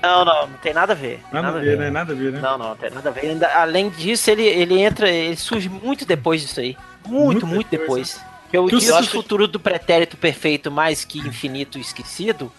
[0.00, 1.20] Não, não, não tem nada a ver.
[1.32, 1.90] Nada, nada a ver, ver, né?
[1.90, 2.40] Nada a ver, né?
[2.40, 3.44] Não, não, tem nada a ver.
[3.56, 6.76] Além disso, ele, ele entra, ele surge muito depois disso aí.
[7.06, 8.14] Muito, muito, muito depois.
[8.14, 8.16] depois.
[8.16, 8.31] Né?
[8.52, 12.52] Porque o Dia do Futuro do Pretérito Perfeito mais que Infinito Esquecido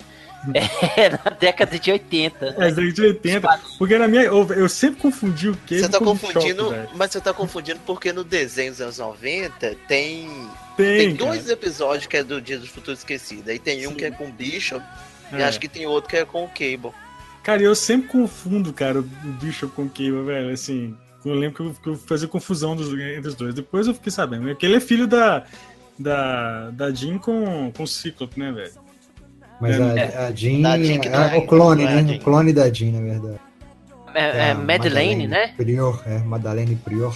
[0.97, 2.45] é na década de 80.
[2.45, 2.51] Né?
[2.57, 3.59] É, década de 80.
[3.77, 4.23] Porque na minha.
[4.23, 5.79] Eu, eu sempre confundi o que.
[5.79, 6.69] Você tá confundindo.
[6.69, 10.27] Choque, mas você tá confundindo porque no desenho dos anos 90 tem.
[10.75, 13.51] Tem, tem dois episódios que é do Dia do Futuro Esquecido.
[13.51, 13.87] Aí tem Sim.
[13.87, 14.83] um que é com o Bishop.
[15.31, 15.39] É.
[15.39, 16.91] E acho que tem outro que é com o Cable.
[17.43, 20.51] Cara, eu sempre confundo, cara, o Bishop com o Cable, velho.
[20.51, 20.95] Assim.
[21.25, 23.53] Eu lembro que eu, que eu fazia confusão dos, entre os dois.
[23.53, 24.45] Depois eu fiquei sabendo.
[24.47, 25.45] Porque ele é filho da.
[25.97, 28.71] Da, da Jean com, com o Ciclope, né, velho?
[29.61, 32.15] Mas é, a, a Jean, Jean é, é, o clone, é né?
[32.15, 33.39] O clone da Jean, na verdade.
[34.13, 35.53] É, é, é Madeleine, né?
[35.55, 37.15] Prior, é, Madeleine Prior.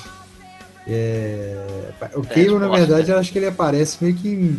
[0.88, 4.58] É, o Cable, é, na verdade, eu acho que ele aparece meio que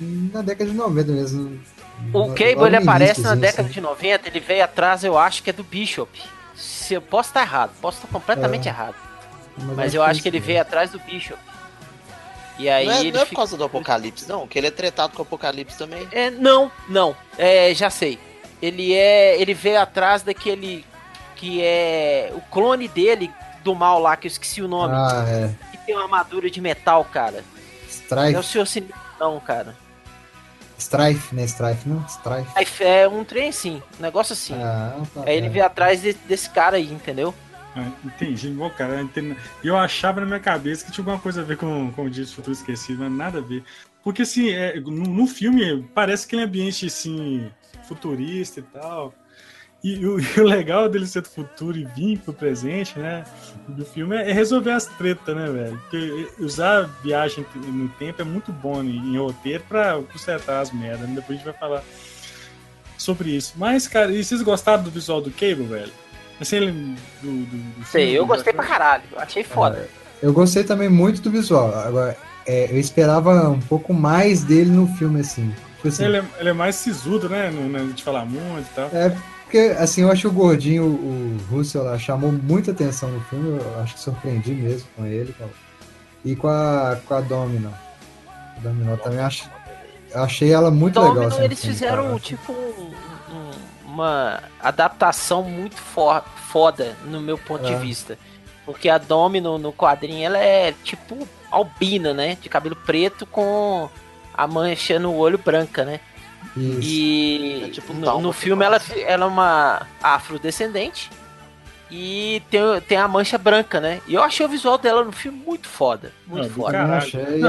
[0.00, 1.60] na década de 90 mesmo.
[2.12, 3.74] O Cable ele aparece na década assim.
[3.74, 6.10] de 90, ele veio atrás, eu acho que é do Bishop.
[6.54, 8.70] Se eu posso estar errado, posso estar completamente é.
[8.70, 8.96] errado.
[9.56, 11.38] Mas, Mas eu acho que ele veio atrás do Bishop.
[12.58, 14.46] E aí não é, ele não é por causa do Apocalipse, não?
[14.46, 16.08] Que ele é tratado com o Apocalipse também.
[16.10, 17.14] É, não, não.
[17.36, 18.18] É, já sei.
[18.60, 19.40] Ele é.
[19.40, 20.84] Ele veio atrás daquele.
[21.36, 22.32] Que é.
[22.34, 23.30] O clone dele
[23.62, 24.94] do mal lá, que eu esqueci o nome.
[24.94, 25.50] Ah, é.
[25.70, 27.44] Que tem uma armadura de metal, cara.
[27.88, 28.34] Strife.
[28.34, 29.76] É o Senhor Sinistão, cara.
[30.78, 31.44] Strife, né?
[31.44, 32.04] Strife, não?
[32.06, 32.48] Strife.
[32.50, 34.54] Strife é um trem sim, um negócio assim.
[34.62, 37.34] Ah, tá, Aí ele veio atrás de, desse cara aí, entendeu?
[37.76, 39.06] Ah, entendi, bom, cara.
[39.62, 42.24] Eu achava na minha cabeça que tinha alguma coisa a ver com, com o Dia
[42.24, 43.62] do Futuro Esquecido, mas nada a ver.
[44.02, 47.50] Porque, assim, é, no, no, filme parece aquele ambiente, assim,
[47.86, 49.12] futurista e tal.
[49.84, 53.24] E, e, o, e, o, legal dele ser do futuro e vir pro presente, né?
[53.68, 55.78] Do filme é, é resolver as tretas, né, velho?
[55.80, 61.06] Porque usar viagem no tempo é muito bom em, em roteiro pra consertar as merdas.
[61.06, 61.16] Né?
[61.16, 61.84] Depois a gente vai falar
[62.96, 63.52] sobre isso.
[63.56, 65.92] Mas, cara, e vocês gostaram do visual do Cable, velho?
[66.40, 69.04] Assim, ele, do, do, do Sei, eu gostei pra caralho.
[69.16, 69.88] Achei foda.
[70.22, 71.74] É, eu gostei também muito do visual.
[71.74, 75.52] Agora, é, eu esperava um pouco mais dele no filme, assim.
[75.76, 77.50] Tipo assim ele, é, ele, é, mais sisudo, né?
[77.50, 78.90] Não, não de falar muito e tal.
[78.92, 83.20] É, porque, assim, eu acho que o gordinho, o Russell lá, chamou muita atenção no
[83.22, 83.58] filme.
[83.58, 85.34] Eu acho que surpreendi mesmo com ele.
[86.24, 87.72] E com a, com a Domino.
[88.28, 89.48] A Domino também acho,
[90.14, 91.28] achei ela muito Domino, legal.
[91.28, 92.18] Assim, eles fizeram, cara.
[92.20, 92.52] tipo,
[93.96, 97.74] uma adaptação muito for, foda no meu ponto é.
[97.74, 98.18] de vista.
[98.64, 102.36] Porque a Domino no quadrinho ela é tipo albina, né?
[102.40, 103.88] De cabelo preto com
[104.34, 106.00] a mancha no olho branca, né?
[106.56, 106.80] Isso.
[106.82, 111.10] E é tipo no, no filme ela, ela é uma afrodescendente
[111.90, 114.00] E tem, tem a mancha branca, né?
[114.08, 116.12] E eu achei o visual dela no filme muito foda.
[116.26, 117.00] Muito Não, foda.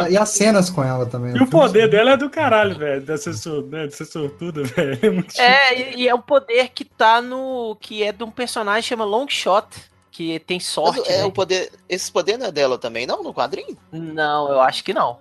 [0.09, 1.35] E, e, as cenas com ela também.
[1.35, 3.01] E o poder dela é do caralho, velho.
[3.01, 3.31] Dessa
[3.63, 5.25] né, de sortuda, velho.
[5.37, 7.75] É, é e, e, é um poder que tá no.
[7.81, 9.67] que é de um personagem que chama Longshot.
[10.11, 10.99] Que tem sorte.
[10.99, 11.25] Mas, é, né?
[11.25, 11.71] o poder.
[11.89, 13.23] Esse poder não é dela também, não?
[13.23, 13.77] No quadrinho?
[13.91, 15.19] Não, eu acho que não.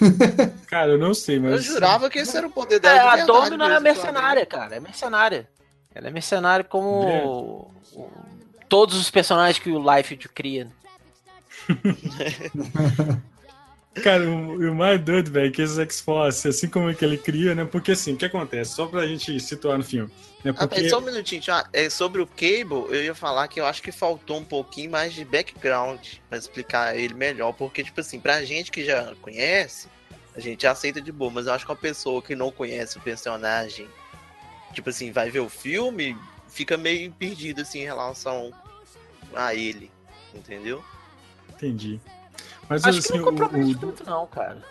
[0.66, 1.52] cara, eu não sei, mas.
[1.52, 3.18] Eu jurava que esse era o poder dela.
[3.18, 4.76] É, a Domino é mercenária, cara.
[4.76, 5.48] É mercenária.
[5.94, 7.08] Ela é mercenária como.
[7.08, 8.29] É
[8.70, 10.68] todos os personagens que o Life cria.
[14.02, 17.56] Cara, o, o, mais doido, velho, que esses X-Force, assim como é que ele cria,
[17.56, 17.64] né?
[17.64, 18.76] Porque assim, o que acontece?
[18.76, 20.08] Só pra gente situar no filme.
[20.44, 20.52] Né?
[20.52, 20.80] Porque...
[20.80, 23.90] Ah, só um minutinho, é, sobre o Cable, eu ia falar que eu acho que
[23.90, 27.52] faltou um pouquinho mais de background pra explicar ele melhor.
[27.52, 29.88] Porque, tipo assim, pra gente que já conhece,
[30.36, 33.00] a gente aceita de boa, mas eu acho que uma pessoa que não conhece o
[33.00, 33.88] personagem,
[34.72, 36.16] tipo assim, vai ver o filme,
[36.48, 38.52] fica meio perdido assim em relação
[39.34, 39.90] a ele,
[40.34, 40.82] entendeu?
[41.50, 42.00] Entendi.
[42.68, 44.62] Mas Acho assim, que não compromete o, tanto não, cara.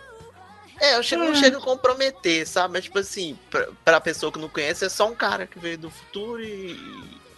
[0.80, 1.26] É, eu chego, é.
[1.28, 2.72] não chego a comprometer, sabe?
[2.72, 5.76] Mas, tipo assim, pra, pra pessoa que não conhece, é só um cara que veio
[5.76, 6.72] do futuro e,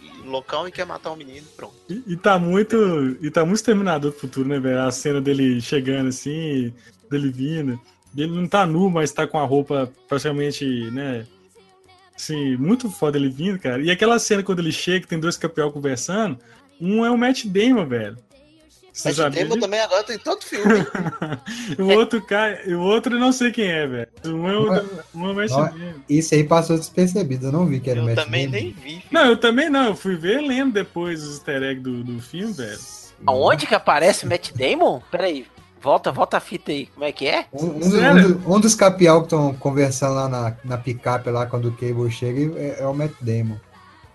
[0.01, 1.75] e local e quer matar um menino, pronto.
[1.89, 2.77] E, e tá muito.
[3.21, 4.81] E tá muito exterminador do futuro, né, velho?
[4.81, 6.73] A cena dele chegando assim,
[7.11, 7.79] dele vindo.
[8.15, 11.27] Ele não tá nu, mas tá com a roupa praticamente, né?
[12.15, 13.81] Assim, muito foda ele vindo, cara.
[13.81, 16.39] E aquela cena quando ele chega, tem dois campeões conversando.
[16.83, 18.17] Um é o Matt Damon, velho.
[18.91, 20.85] Você Matt Damon também agora tem tanto filme.
[21.79, 24.07] o outro cara, o outro eu não sei quem é, velho.
[24.25, 24.71] Um é o,
[25.15, 25.93] um é o Matt Damon.
[26.09, 28.25] Isso aí passou despercebido, eu não vi que era eu o Matt Damon.
[28.25, 28.81] Eu também nem vi.
[28.81, 29.03] Filho.
[29.09, 29.87] Não, eu também não.
[29.87, 32.79] Eu fui ver lendo depois os easter eggs do, do filme, velho.
[33.25, 35.01] Aonde que aparece o Matt Damon?
[35.09, 35.47] Peraí.
[35.81, 36.87] Volta, volta a fita aí.
[36.87, 37.45] Como é que é?
[37.53, 41.71] Um, um, um, dos capial que estão conversando lá na, na picape lá quando o
[41.73, 43.57] Cable chega é, é o Matt Damon.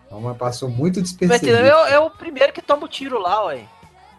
[0.09, 3.65] Então, passou muito Damon é, é, o primeiro que toma o tiro lá, ué.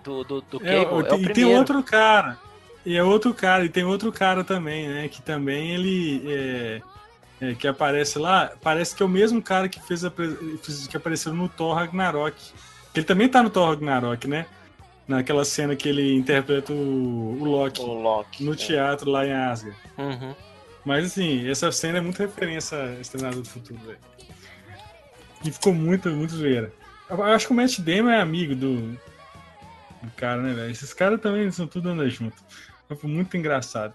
[0.04, 1.06] Do, do, do é, Cable.
[1.06, 2.38] É, é e tem outro cara.
[2.86, 3.66] E é outro cara.
[3.66, 5.08] E tem outro cara também, né?
[5.08, 6.24] Que também ele...
[6.28, 6.82] É,
[7.42, 11.34] é, que aparece lá, parece que é o mesmo cara que fez a, que apareceu
[11.34, 12.36] no Thor Ragnarok.
[12.94, 14.46] Ele também tá no Thor Ragnarok, né?
[15.10, 18.56] naquela cena que ele interpreta o, o Loki, o Loki no é.
[18.56, 19.76] teatro lá em Asgard.
[19.98, 20.36] Uhum.
[20.86, 23.98] Mas assim, essa cena é muito referência a Exterminador do Futuro, velho.
[25.44, 26.74] E ficou muito, muito zoeira.
[27.10, 30.72] Eu acho que o Matt Damon é amigo do, do cara, né, velho?
[30.72, 32.36] Esses caras também são tudo andando junto.
[32.88, 33.94] Foi muito engraçado.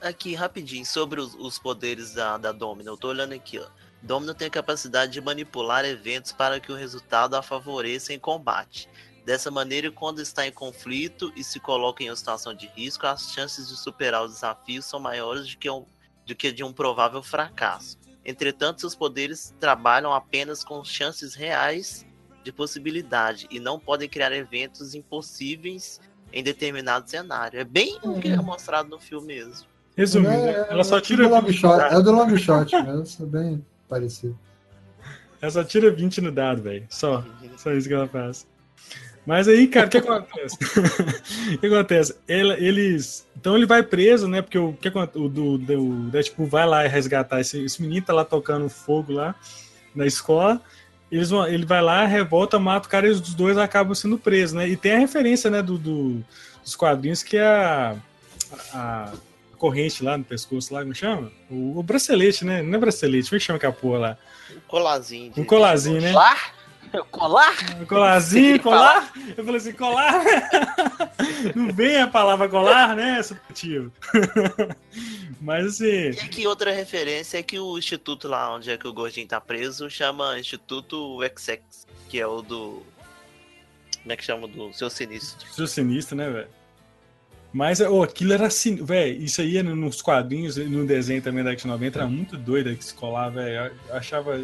[0.00, 2.90] Aqui, rapidinho, sobre os, os poderes da, da Domino.
[2.90, 3.66] Eu tô olhando aqui, ó.
[4.02, 8.88] Domino tem a capacidade de manipular eventos para que o resultado a favoreça em combate.
[9.24, 13.32] Dessa maneira, quando está em conflito e se coloca em uma situação de risco, as
[13.32, 15.84] chances de superar os desafios são maiores do que, um,
[16.24, 17.98] do que de um provável fracasso.
[18.26, 22.04] Entretanto, seus poderes trabalham apenas com chances reais
[22.42, 26.00] de possibilidade e não podem criar eventos impossíveis
[26.32, 27.60] em determinado cenário.
[27.60, 28.42] É bem o que é uhum.
[28.42, 29.66] mostrado no filme mesmo.
[29.96, 31.24] Resumindo, é, ela só tira.
[31.24, 34.38] É do long shot, é do long shot mesmo, é bem parecido.
[35.40, 36.86] Ela só tira 20 no dado, velho.
[36.90, 37.24] Só.
[37.56, 38.46] Só isso que ela faz.
[39.26, 40.56] Mas aí, cara, o que acontece?
[41.54, 42.14] O que acontece?
[42.28, 43.26] eles.
[43.36, 44.40] Então ele vai preso, né?
[44.40, 48.24] Porque o que o, do, do, Deadpool vai lá resgatar esse, esse menino, tá lá
[48.24, 49.34] tocando fogo lá
[49.94, 50.62] na escola.
[51.10, 54.54] Eles vão, ele vai lá, revolta, mata o cara e os dois acabam sendo presos,
[54.54, 54.68] né?
[54.68, 56.24] E tem a referência, né, do, do
[56.62, 57.96] dos quadrinhos que é a,
[58.72, 59.12] a, a,
[59.56, 61.30] corrente lá no pescoço, lá, como chama?
[61.48, 62.60] O, o, bracelete, né?
[62.60, 64.18] Não é bracelete, como é que chama aquela porra lá?
[64.54, 65.32] Um colazinho.
[65.36, 66.12] Um colazinho, né?
[66.12, 66.55] Colar?
[67.04, 67.86] Colar?
[67.86, 69.12] Colarzinho, colar?
[69.36, 70.24] Eu falei assim, colar?
[71.54, 73.92] Não vem a palavra colar, né, subjetivo.
[75.40, 76.10] Mas assim.
[76.10, 79.40] E aqui outra referência é que o instituto lá onde é que o Gordinho tá
[79.40, 82.82] preso chama Instituto XX, que é o do.
[84.02, 84.46] Como é que chama?
[84.46, 85.46] Do seu sinistro.
[85.52, 86.48] Seu sinistro, né, velho?
[87.52, 89.22] Mas oh, aquilo era assim, velho.
[89.22, 93.30] Isso aí nos quadrinhos, no desenho também da X90, era muito doido que se colar,
[93.30, 93.72] velho.
[93.88, 94.38] Eu achava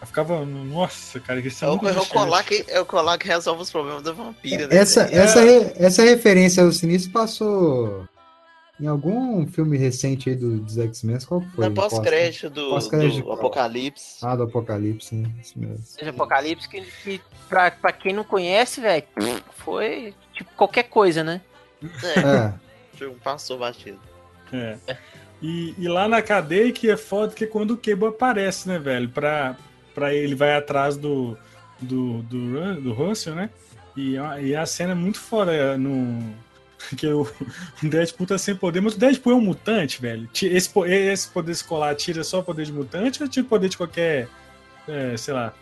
[0.00, 3.18] eu ficava, nossa, cara, isso é, é, o, é, o colar que, é o colar
[3.18, 4.66] que resolve os problemas da vampira.
[4.66, 4.76] Né?
[4.76, 5.74] Essa, essa, é.
[5.76, 8.08] essa referência ao sinistro passou
[8.80, 11.68] em algum filme recente aí do, dos X-Men, qual foi?
[11.68, 14.16] Na pós-crédito do, pós do Apocalipse.
[14.22, 15.78] Ah, do Apocalipse, sim, isso mesmo.
[15.84, 19.04] Seja Apocalipse, que, que pra, pra quem não conhece, velho,
[19.58, 21.42] foi tipo qualquer coisa, né?
[22.02, 23.04] É.
[23.04, 23.10] é.
[23.22, 23.98] Passou batido.
[24.50, 24.78] É.
[25.42, 28.78] E, e, lá na cadeia que é foda que é quando o Cable aparece, né,
[28.78, 29.08] velho?
[29.08, 29.56] Pra,
[30.00, 31.36] para ele vai atrás do
[31.78, 33.50] do, do, do Russell, né?
[33.96, 36.34] E, e a cena é muito fora no
[36.96, 37.28] que o
[37.82, 40.28] Deadpool tá sem poder, mas o Deadpool é um mutante, velho.
[40.34, 43.76] Esse, esse poder escolar tira só o poder de mutante ou tira o poder de
[43.76, 44.28] qualquer,
[44.88, 45.52] é, sei lá,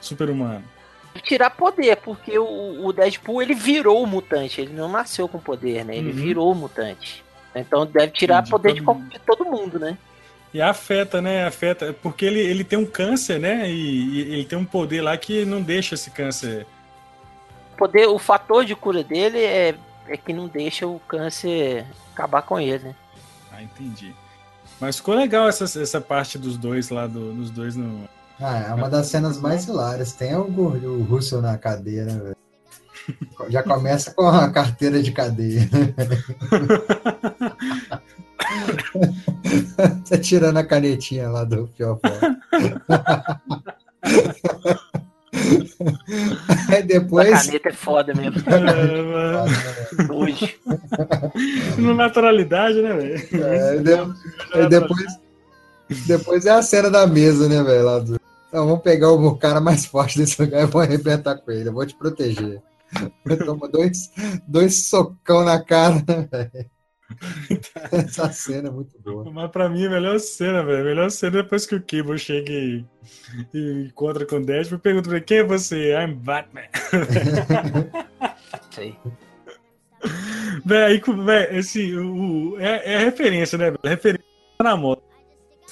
[0.00, 0.64] super-humano?
[1.24, 5.84] tirar poder, porque o, o Deadpool ele virou o mutante, ele não nasceu com poder,
[5.84, 5.94] né?
[5.94, 6.16] Ele uhum.
[6.16, 7.22] virou o mutante.
[7.54, 9.98] Então deve tirar poder de, de, todo mundo, né?
[10.52, 11.46] E afeta, né?
[11.46, 11.94] Afeta.
[12.02, 13.70] Porque ele, ele tem um câncer, né?
[13.70, 16.66] E, e, ele tem um poder lá que não deixa esse câncer.
[17.74, 19.74] O poder, o fator de cura dele é,
[20.06, 22.94] é que não deixa o câncer acabar com ele, né?
[23.50, 24.14] Ah, entendi.
[24.78, 28.06] Mas ficou legal essa, essa parte dos dois lá, do, dos dois no.
[28.38, 30.12] Ah, é uma das cenas mais hilárias.
[30.12, 32.36] Tem o, o Russell na cadeia, né, velho?
[33.48, 35.62] Já começa com a carteira de cadeia.
[40.08, 42.08] tá tirando a canetinha lá do Fiofó.
[46.68, 47.32] Aí depois.
[47.32, 48.42] A caneta é foda mesmo.
[50.02, 50.58] É, Hoje.
[51.78, 53.44] No naturalidade, né, velho?
[53.44, 54.68] É, de...
[54.68, 55.20] depois,
[56.06, 58.00] depois é a cena da mesa, né, velho?
[58.00, 58.20] Do...
[58.48, 61.68] Então, vamos pegar o cara mais forte desse lugar e vou arrebentar com ele.
[61.68, 62.60] Eu vou te proteger.
[63.44, 64.10] Toma dois,
[64.46, 66.70] dois socão na cara, né, velho?
[67.92, 69.30] Essa cena é muito boa.
[69.30, 70.80] Mas pra mim, a melhor cena, velho.
[70.80, 72.84] A melhor cena é depois que o Cable chega e,
[73.54, 75.92] e encontra com o Deadpool e pergunta pra ele, quem é você?
[75.94, 76.62] I'm Batman.
[78.70, 78.96] Sei.
[80.64, 83.72] Véi, aí, véi, esse, o, é, é referência, né?
[83.84, 84.26] Referência
[84.60, 85.11] na moto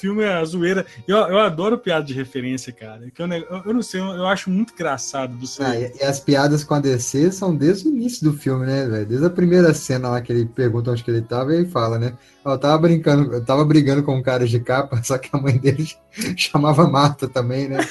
[0.01, 0.87] filme é a zoeira.
[1.07, 3.11] Eu, eu adoro piada de referência, cara.
[3.11, 5.63] Que eu, eu, eu não sei, eu, eu, acho muito engraçado você.
[5.63, 8.87] Ah, e, e, as piadas com a DC são desde o início do filme, né,
[8.87, 9.07] velho?
[9.07, 11.99] Desde a primeira cena lá que ele pergunta onde que ele tava e ele fala,
[11.99, 12.15] né?
[12.45, 15.59] Eu tava brincando, eu tava brigando com um cara de capa, só que a mãe
[15.59, 15.87] dele
[16.37, 17.79] chamava Marta também, né?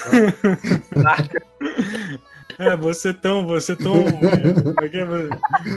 [2.60, 3.48] É, você tão.
[3.48, 3.96] Você tão.
[3.96, 5.06] É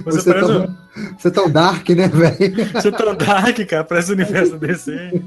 [0.02, 0.76] você, você, parece tão,
[1.16, 2.72] você tão dark, né, velho?
[2.72, 5.22] Você tão dark, cara, parece o universo DC.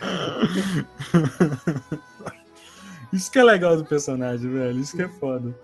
[3.12, 4.78] Isso que é legal do personagem, velho.
[4.78, 5.54] Isso que é foda.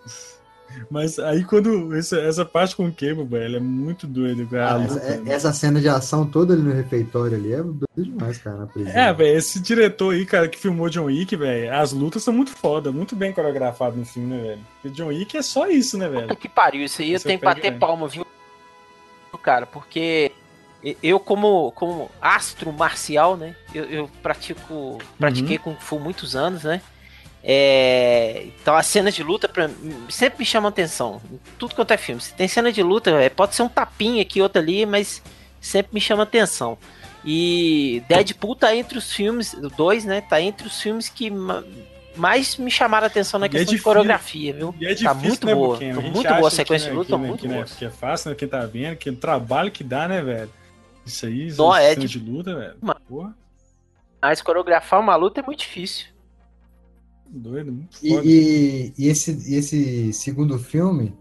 [0.90, 1.96] Mas aí quando.
[1.96, 4.48] Essa, essa parte com o Cable, velho, é muito doido.
[4.56, 8.38] Ah, essa, é, essa, cena de ação toda ali no refeitório ali é doido demais,
[8.38, 8.92] cara, na prisão.
[8.92, 12.50] É, velho, esse diretor aí, cara, que filmou John Wick, velho, as lutas são muito
[12.50, 14.60] foda, muito bem coreografado no filme, né, velho?
[14.82, 16.22] Porque John Wick é só isso, né, velho?
[16.22, 18.26] Puta que pariu, isso aí eu tenho que bater palma, viu?
[19.42, 20.32] Cara, porque
[21.02, 23.54] eu como, como astro marcial, né?
[23.74, 25.62] Eu, eu pratico, pratiquei uhum.
[25.62, 26.80] Kung Fu muitos anos, né?
[27.42, 29.70] É, então as cenas de luta pra,
[30.08, 31.20] sempre me chamam atenção.
[31.58, 32.20] Tudo quanto é filme.
[32.20, 35.22] Se tem cena de luta, é, pode ser um tapinha aqui, outro ali, mas
[35.60, 36.76] sempre me chama atenção.
[37.24, 40.20] E Deadpool tá entre os filmes, dois, né?
[40.20, 41.32] Tá entre os filmes que
[42.16, 44.74] mais me chamaram a atenção na é questão é de coreografia, viu?
[44.80, 45.78] E é difícil, tá muito né, boa.
[45.78, 47.60] muito boa a sequência que, de luta, né, muito que, boa.
[47.60, 48.36] Né, que é fácil, né?
[48.36, 50.50] Quem tá vendo, que o trabalho que dá, né, velho?
[51.06, 52.06] Isso aí, Não, é de...
[52.06, 52.76] de luta, velho.
[53.08, 53.34] Porra.
[54.20, 56.06] Mas coreografar uma luta é muito difícil.
[57.28, 61.16] Doido, muito e, e, e, esse, esse segundo filme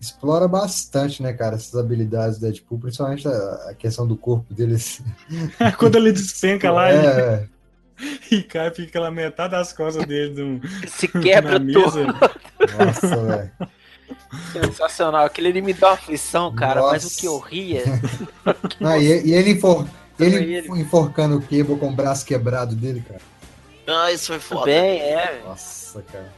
[0.00, 5.02] explora bastante, né, cara, essas habilidades do Deadpool, principalmente a, a questão do corpo deles.
[5.78, 7.48] Quando ele despenca lá é.
[8.30, 12.06] e, e cai, fica aquela metade das costas dele se quebra todo.
[12.06, 13.52] Nossa, velho.
[14.52, 15.24] Sensacional.
[15.24, 16.92] Aquele ele me dá uma aflição, cara, Nossa.
[16.92, 17.84] mas o que eu ria.
[18.80, 19.86] ah, e, e, ele, enfor,
[20.18, 23.20] ele, ele enforcando o Cable com o braço quebrado dele, cara.
[23.86, 24.66] Ah, isso foi foda.
[24.66, 25.42] Bem, é.
[25.44, 26.32] Nossa, cara.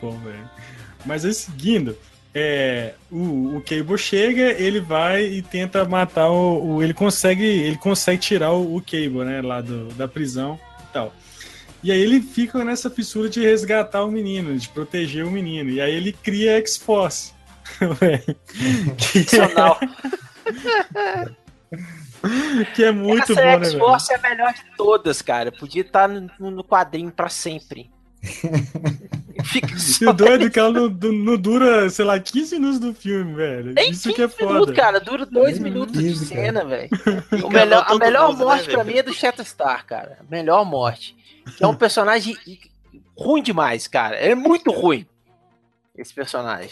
[0.00, 0.50] Pô, velho.
[1.06, 1.96] Mas aí, seguindo,
[2.34, 7.76] é, o, o Cable chega, ele vai e tenta matar o, o ele consegue ele
[7.76, 11.12] consegue tirar o, o Cable, né, lá do, da prisão e tal.
[11.82, 15.70] E aí ele fica nessa fissura de resgatar o menino, de proteger o menino.
[15.70, 17.32] E aí ele cria a X-Force.
[18.98, 19.18] que,
[20.98, 22.64] é...
[22.74, 23.54] que é muito Essa bom, né?
[23.54, 25.50] Essa X-Force é a melhor de todas, cara.
[25.50, 27.90] Podia estar no, no quadrinho para sempre.
[29.44, 30.10] Fica só...
[30.10, 33.74] o doido é que ela não, não, dura, sei lá, 15 minutos do filme, velho.
[33.74, 34.52] Tem Isso que é foda.
[34.52, 36.88] Minutos, cara, dura 2 minutos de cena, velho.
[37.50, 40.18] Melhor, a melhor mundo, morte né, pra mim é do Shatterstar, cara.
[40.30, 41.16] Melhor morte.
[41.56, 42.36] Que é um personagem
[43.16, 44.16] ruim demais, cara.
[44.16, 45.06] É muito ruim.
[45.96, 46.70] Esse personagem.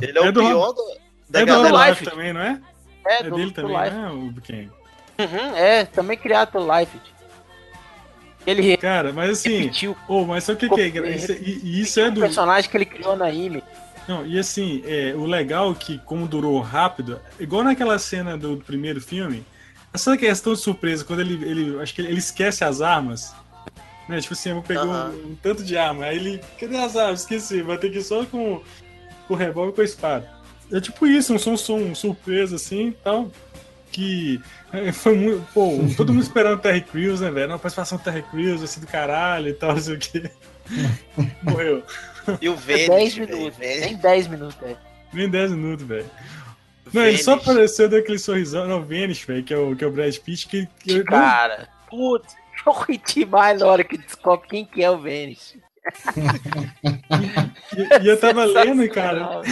[0.00, 0.82] Ele é, é o do, pior do,
[1.28, 2.60] da é do Life também, não é?
[3.06, 3.96] É, é do, dele também, Life.
[3.96, 4.10] né?
[4.10, 4.70] O quem?
[5.18, 7.00] Uhum, é, também criado pelo Life.
[8.46, 9.58] Ele Cara, mas assim.
[9.58, 11.16] Repetiu, oh, mas sabe o que, que é?
[11.16, 12.20] Isso, isso é do.
[12.20, 13.62] personagem que ele criou na Ime.
[14.06, 18.58] Não, e assim, é, o legal é que, como durou rápido, igual naquela cena do
[18.58, 19.44] primeiro filme,
[19.92, 23.34] essa questão de surpresa, quando ele, ele acho que ele, ele esquece as armas,
[24.08, 24.20] né?
[24.20, 24.90] Tipo assim, eu peguei uhum.
[24.90, 27.20] um, um, tanto de arma, aí ele, cadê as armas?
[27.20, 28.62] Esqueci, vai ter que ir só com,
[29.26, 30.30] com o revólver e com a espada.
[30.72, 33.30] É tipo isso, um som, som surpresa assim tal
[33.96, 34.40] que
[34.72, 35.46] é, foi muito.
[35.54, 37.48] Pô, todo mundo esperando o Terry Crews, né, velho?
[37.48, 40.30] Uma participação do Terry Crews, assim, do caralho e tal, não sei o quê.
[41.42, 41.82] Morreu.
[42.40, 43.58] E o Vênus, 10 minutos.
[43.58, 44.78] Nem 10 minutos, velho.
[45.12, 46.10] Nem 10 minutos, velho.
[46.92, 48.66] Não, ele só apareceu daquele sorrisão.
[48.66, 50.46] Não, Vênus, velho, que, é o, que é o Brad Pitt.
[50.46, 52.34] Que, que Cara, putz,
[52.72, 55.56] ri demais na hora que descobre quem que é o Vênus.
[57.76, 59.42] e, e, eu tava lendo, cara,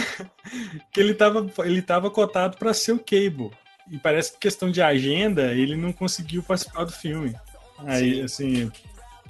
[0.91, 3.51] que ele tava, ele tava cotado pra ser o Cable.
[3.89, 7.35] E parece que questão de agenda, ele não conseguiu participar do filme.
[7.79, 8.23] Aí, Sim.
[8.23, 8.71] assim,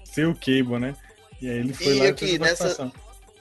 [0.04, 0.96] ser o Cable, né?
[1.42, 2.92] E aí ele foi e lá aqui, nessa,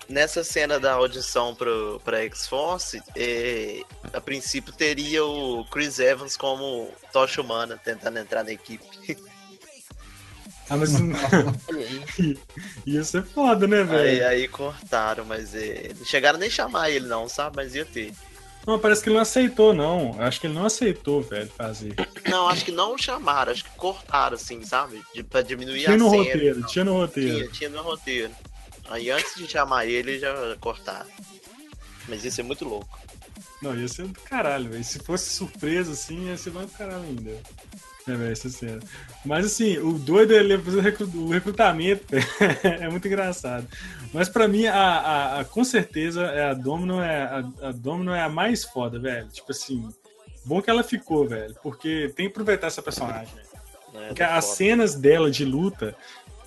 [0.09, 3.82] nessa cena da audição pro, pra X-Force, é,
[4.12, 8.84] a princípio teria o Chris Evans como tocha humana tentando entrar na equipe.
[10.68, 10.92] Ah, mas.
[12.86, 14.02] ia ser foda, né, velho?
[14.02, 15.92] Aí, aí, cortaram, mas é...
[15.98, 17.56] não chegaram nem chamar ele, não, sabe?
[17.56, 18.12] Mas ia ter.
[18.66, 20.16] Não, parece que ele não aceitou, não.
[20.18, 21.94] Acho que ele não aceitou, velho, fazer.
[22.26, 25.02] Não, acho que não chamaram, acho que cortaram, assim, sabe?
[25.14, 26.24] De, pra diminuir tinha a no cena.
[26.24, 27.36] Roteiro, tinha no roteiro.
[27.36, 28.32] Tinha, tinha no roteiro.
[28.88, 31.06] Aí antes de chamar ele, já cortaram.
[32.08, 32.98] Mas isso é muito louco.
[33.60, 34.84] Não, ia ser do caralho, velho.
[34.84, 37.38] Se fosse surpresa, assim, ia ser mais do caralho ainda.
[38.07, 38.80] É, velho, essa cena.
[39.24, 42.05] Mas assim, o doido é ele fazer o recrutamento
[42.62, 43.66] é muito engraçado.
[44.12, 48.12] Mas pra mim, a, a, a, com certeza, é a Domino é a, a Domino
[48.12, 49.26] é a mais foda, velho.
[49.28, 49.88] Tipo assim,
[50.44, 51.55] bom que ela ficou, velho.
[51.62, 53.32] Porque tem que aproveitar essa personagem.
[53.94, 54.57] É, porque as foda.
[54.57, 55.96] cenas dela de luta,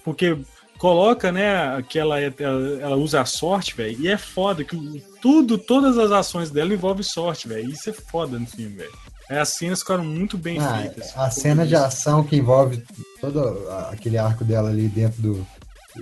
[0.03, 0.38] porque
[0.78, 5.58] coloca, né, que ela, ela, ela usa a sorte, velho, e é foda que tudo,
[5.58, 7.70] todas as ações dela envolvem sorte, velho.
[7.70, 8.93] Isso é foda no filme, velho.
[9.30, 11.14] É, as cenas ficaram muito bem ah, feitas.
[11.16, 12.84] A cena de ação que envolve
[13.20, 15.48] todo aquele arco dela ali dentro do.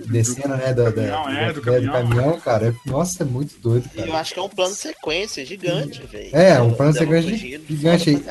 [0.06, 0.74] Descendo, né?
[0.74, 1.86] Do, caminhão, da, é, do, caminhão.
[1.86, 2.68] do caminhão, cara.
[2.68, 4.06] É, nossa, é muito doido, cara.
[4.06, 6.36] E eu acho que é um plano de sequência gigante, velho.
[6.36, 8.22] É, um plano de sequência gigante.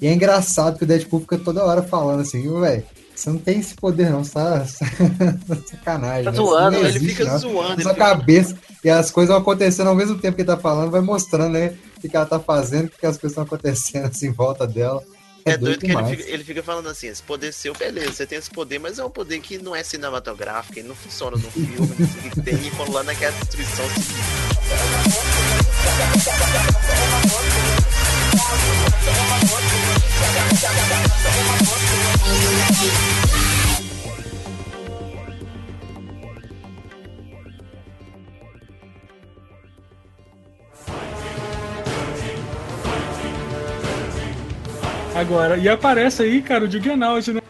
[0.00, 3.60] E é engraçado que o Deadpool fica toda hora falando assim, velho você não tem
[3.60, 4.66] esse poder, não, você tá
[5.66, 6.24] sacanagem.
[6.24, 6.36] Tá né?
[6.36, 7.38] zoando, ele fica não.
[7.38, 7.82] zoando.
[7.82, 11.00] Sua cabeça e as coisas vão acontecendo ao mesmo tempo que ele tá falando, vai
[11.00, 11.74] mostrando, né?
[12.08, 15.02] Que ela tá fazendo, o que as coisas estão acontecendo assim em volta dela.
[15.44, 18.12] É, é doido, doido que ele fica, ele fica, falando assim: esse poder seu, beleza,
[18.12, 21.36] você tem esse poder, mas é um poder que não é cinematográfico, ele não funciona
[21.36, 21.88] no filme,
[22.32, 24.14] que tem, rolando aquela destruição seguinte.
[45.24, 47.40] Agora, e aparece aí, cara, o Juggernaut, né?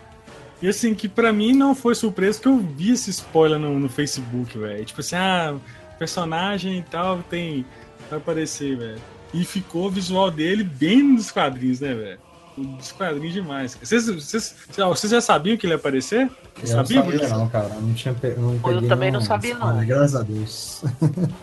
[0.63, 3.89] E assim, que pra mim não foi surpresa que eu vi esse spoiler no, no
[3.89, 4.85] Facebook, velho.
[4.85, 5.57] Tipo assim, ah,
[5.99, 7.67] personagem e tal tem.
[8.09, 9.01] Vai aparecer, velho.
[9.33, 12.19] E ficou o visual dele bem nos quadrinhos, né, velho?
[12.57, 13.77] Dos quadrinhos demais.
[13.83, 16.31] Vocês, vocês, vocês já sabiam que ele ia aparecer?
[16.63, 17.69] Eu sabia, não sabia, não, cara.
[17.71, 19.81] Não tinha, não eu também não, não sabia, não.
[19.81, 20.85] Ah, graças a Deus.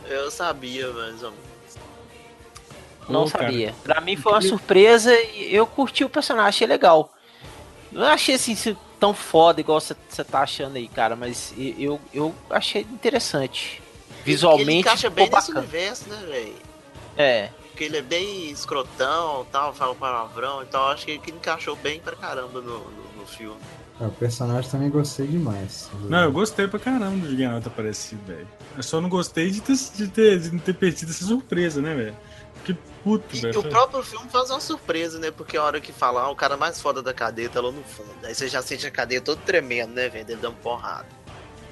[0.10, 1.22] eu sabia, mais
[3.10, 3.68] Não sabia.
[3.68, 3.78] Cara.
[3.84, 7.14] Pra mim foi uma surpresa e eu curti o personagem, achei legal.
[7.92, 8.56] Não achei assim
[9.00, 13.82] tão foda igual você tá achando aí, cara, mas eu, eu achei interessante.
[14.24, 14.70] Visualmente.
[14.70, 16.56] Ele encaixa bem nesse universo, né, velho?
[17.18, 17.50] É.
[17.70, 22.16] Porque ele é bem escrotão tal, fala palavrão, então acho que ele encaixou bem pra
[22.16, 23.60] caramba no, no, no filme.
[24.00, 25.90] É, o personagem também gostei demais.
[26.10, 28.48] Não, eu gostei pra caramba do Gigante aparecido, velho.
[28.76, 32.16] Eu só não gostei de ter, de ter, de ter perdido essa surpresa, né, velho?
[33.04, 35.32] Puto, e, o próprio filme faz uma surpresa, né?
[35.32, 38.10] Porque a hora que falar, o cara mais foda da cadeia tá lá no fundo.
[38.24, 40.26] Aí você já sente a cadeia todo tremendo, né, velho?
[40.30, 41.08] Ele dando porrada.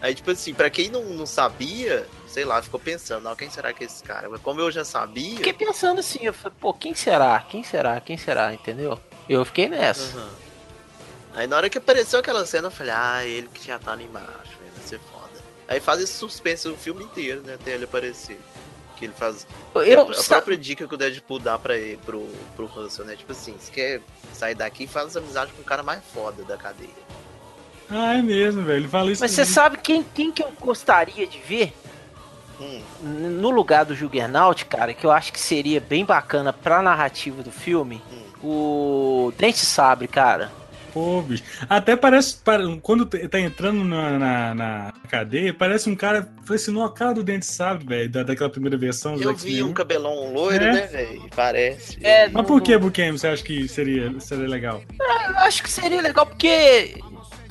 [0.02, 3.74] Aí, tipo assim, pra quem não, não sabia, sei lá, ficou pensando, não, quem será
[3.74, 4.30] que é esse cara?
[4.30, 5.36] Mas como eu já sabia.
[5.36, 7.40] Fiquei pensando assim, eu falei, pô, quem será?
[7.42, 8.00] Quem será?
[8.00, 8.54] Quem será?
[8.54, 9.00] Entendeu?
[9.28, 10.18] Eu fiquei nessa.
[10.18, 10.30] Uhum.
[11.36, 14.06] Aí na hora que apareceu aquela cena, eu falei, ah, ele que já tá ali
[14.06, 15.44] embaixo, vai ser foda.
[15.68, 17.54] Aí faz esse suspense o filme inteiro, né?
[17.56, 18.40] Até ele aparecer
[19.00, 19.48] que ele faz.
[19.74, 23.16] Eu, a, própria dica que o Deadpool dá pra ele, pro, pro Russell, né?
[23.16, 24.02] Tipo assim, se quer
[24.34, 26.90] sair daqui, faz amizade com o cara mais foda da cadeia.
[27.90, 28.82] Ah, é mesmo, velho.
[28.82, 29.22] Ele fala isso.
[29.22, 31.74] Mas você sabe quem, quem que eu gostaria de ver?
[32.60, 32.82] Hum.
[33.02, 37.52] No lugar do Juggernaut, cara, que eu acho que seria bem bacana pra narrativa do
[37.52, 38.48] filme, hum.
[38.48, 40.52] o Dente Sabre, cara.
[40.94, 41.44] Pô, bicho.
[41.70, 42.38] Até parece.
[42.82, 46.28] Quando tá entrando na, na, na cadeia, parece um cara.
[46.44, 49.16] Foi assim, a cara do Dente Sabe, velho, da, daquela primeira versão.
[49.16, 50.74] Eu vi um cabelão loiro, é?
[50.74, 51.22] né, velho?
[51.36, 51.98] Parece.
[52.02, 54.82] É, Mas por que, Buquem, você acha que seria, seria legal?
[55.00, 56.96] É, eu acho que seria legal porque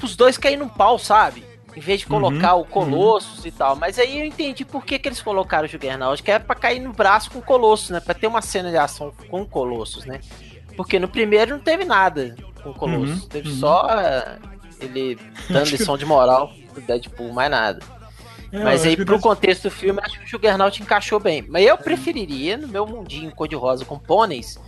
[0.03, 1.45] os dois caem num pau, sabe?
[1.77, 3.47] Em vez de uhum, colocar uhum, o Colossus uhum.
[3.47, 3.77] e tal.
[3.77, 6.81] Mas aí eu entendi por que, que eles colocaram o Juggernaut, que é pra cair
[6.81, 8.01] no braço com o Colossus, né?
[8.01, 10.21] Pra ter uma cena de ação com o Colossus, né?
[10.77, 13.13] Porque no primeiro não teve nada com o Colosso.
[13.13, 13.57] Uhum, Teve uhum.
[13.57, 14.49] só uh,
[14.81, 17.81] ele dando lição de moral pro Deadpool, mais nada.
[18.51, 21.45] É, Mas aí, pro contexto do filme, acho que o Juggernaut encaixou bem.
[21.49, 24.59] Mas eu preferiria, no meu mundinho cor-de-rosa com pôneis,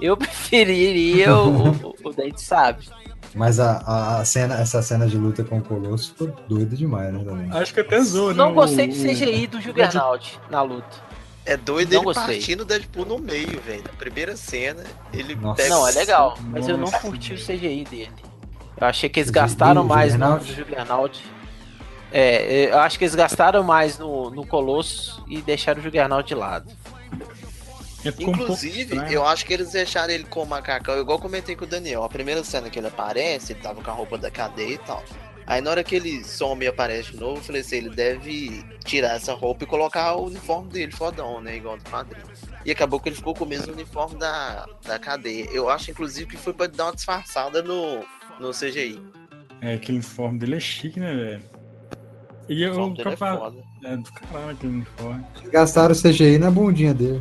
[0.00, 2.86] eu preferiria o, o, o Dente Sabe.
[3.34, 7.24] Mas a, a cena, essa cena de luta com o Colosso ficou doida demais, né?
[7.24, 7.50] Também.
[7.52, 8.34] Acho que até zoou, né?
[8.34, 11.09] Não gostei do CGI do Juggernaut na luta.
[11.44, 12.36] É doido não ele gostei.
[12.36, 13.82] partindo o Deadpool no meio, velho.
[13.82, 15.62] Na primeira cena, ele Nossa.
[15.62, 15.74] pega...
[15.74, 18.12] Não, é legal, mas eu não curti o CGI dele.
[18.80, 21.22] Eu achei que eles gastaram mais no Juggernaut.
[22.12, 26.34] É, eu acho que eles gastaram mais no, no Colosso e deixaram o Juggernaut de
[26.34, 26.70] lado.
[28.18, 31.68] Inclusive, um eu acho que eles deixaram ele com o macacão, igual comentei com o
[31.68, 32.02] Daniel.
[32.02, 35.04] A primeira cena que ele aparece, ele tava com a roupa da cadeia e tal.
[35.50, 38.64] Aí na hora que ele some e aparece de novo, eu falei assim, ele deve
[38.84, 41.56] tirar essa roupa e colocar o uniforme dele, fodão, né?
[41.56, 42.24] Igual do padrinho.
[42.64, 45.48] E acabou que ele ficou com o mesmo uniforme da, da cadeia.
[45.50, 48.04] Eu acho, inclusive, que foi pra dar uma disfarçada no,
[48.38, 49.02] no CGI.
[49.60, 51.42] É, aquele uniforme dele é chique, né, velho?
[52.48, 53.52] E eu, o capa...
[53.82, 55.26] é, é do caralho aquele uniforme.
[55.50, 57.20] Gastaram o CGI na bundinha dele.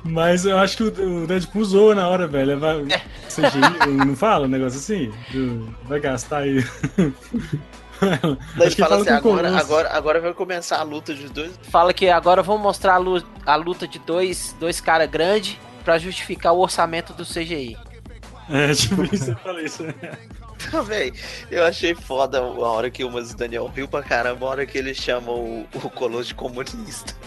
[0.08, 2.60] Mas eu acho que o Deadpool usou na hora, velho.
[2.60, 2.84] Vai,
[3.28, 5.12] CGI, não fala um negócio assim?
[5.84, 6.64] Vai gastar aí.
[8.56, 11.60] Daí fala, fala assim, agora, agora, agora vai começar a luta de dois.
[11.64, 15.98] Fala que agora vão mostrar a luta, a luta de dois, dois caras grandes pra
[15.98, 17.78] justificar o orçamento do CGI.
[18.50, 19.84] É, tipo isso, eu falei isso.
[20.86, 21.14] Véi,
[21.50, 24.78] eu achei foda a hora que o Mas Daniel riu pra caramba, a hora que
[24.78, 27.14] ele chama o, o Colosso de comunista.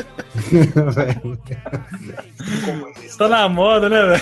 [2.64, 3.18] comunista.
[3.18, 4.18] Tá na moda, né, velho?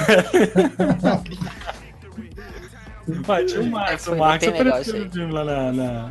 [3.22, 6.10] Vai, tinha o Marx, é, o Marx apareceu no filme lá na, na,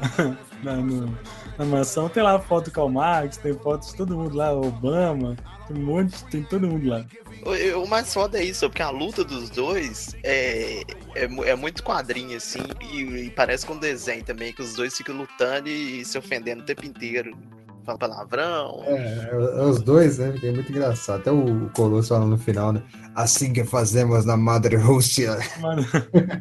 [0.63, 1.17] na, no,
[1.57, 4.53] na mansão, tem lá a foto com o Marx, tem fotos de todo mundo lá,
[4.53, 5.35] Obama,
[5.67, 7.05] tem um monte, tem todo mundo lá.
[7.43, 10.81] O, o mais foda é isso, porque a luta dos dois é,
[11.13, 14.95] é, é muito quadrinho, assim, e, e, parece com um desenho também, que os dois
[14.95, 17.37] ficam lutando e, e se ofendendo o tempo inteiro.
[17.85, 18.83] Fala palavrão.
[18.87, 20.33] É, é, os dois, né?
[20.41, 21.19] É muito engraçado.
[21.19, 22.81] Até o Colosso falando no final, né?
[23.13, 25.37] Assim que fazemos na Madre Rússia.
[25.59, 25.85] Mano.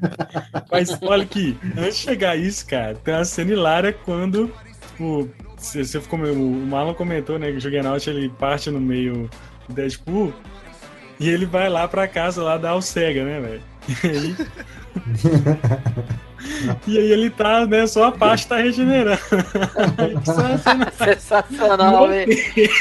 [0.73, 4.51] Mas olha aqui, antes de chegar a isso, cara, tem uma cena hilária quando
[4.99, 5.29] o.
[5.65, 7.51] Você, você ficou, o Marlon comentou, né?
[7.51, 9.31] Que o Juggernaut ele parte no meio
[9.69, 10.33] do Deadpool.
[11.19, 13.63] E ele vai lá pra casa lá da Alcega, né, velho?
[14.05, 14.37] Ele...
[16.87, 17.87] e aí ele tá, né?
[17.87, 19.21] Só a parte tá regenerando.
[20.97, 22.33] Sensacional, velho.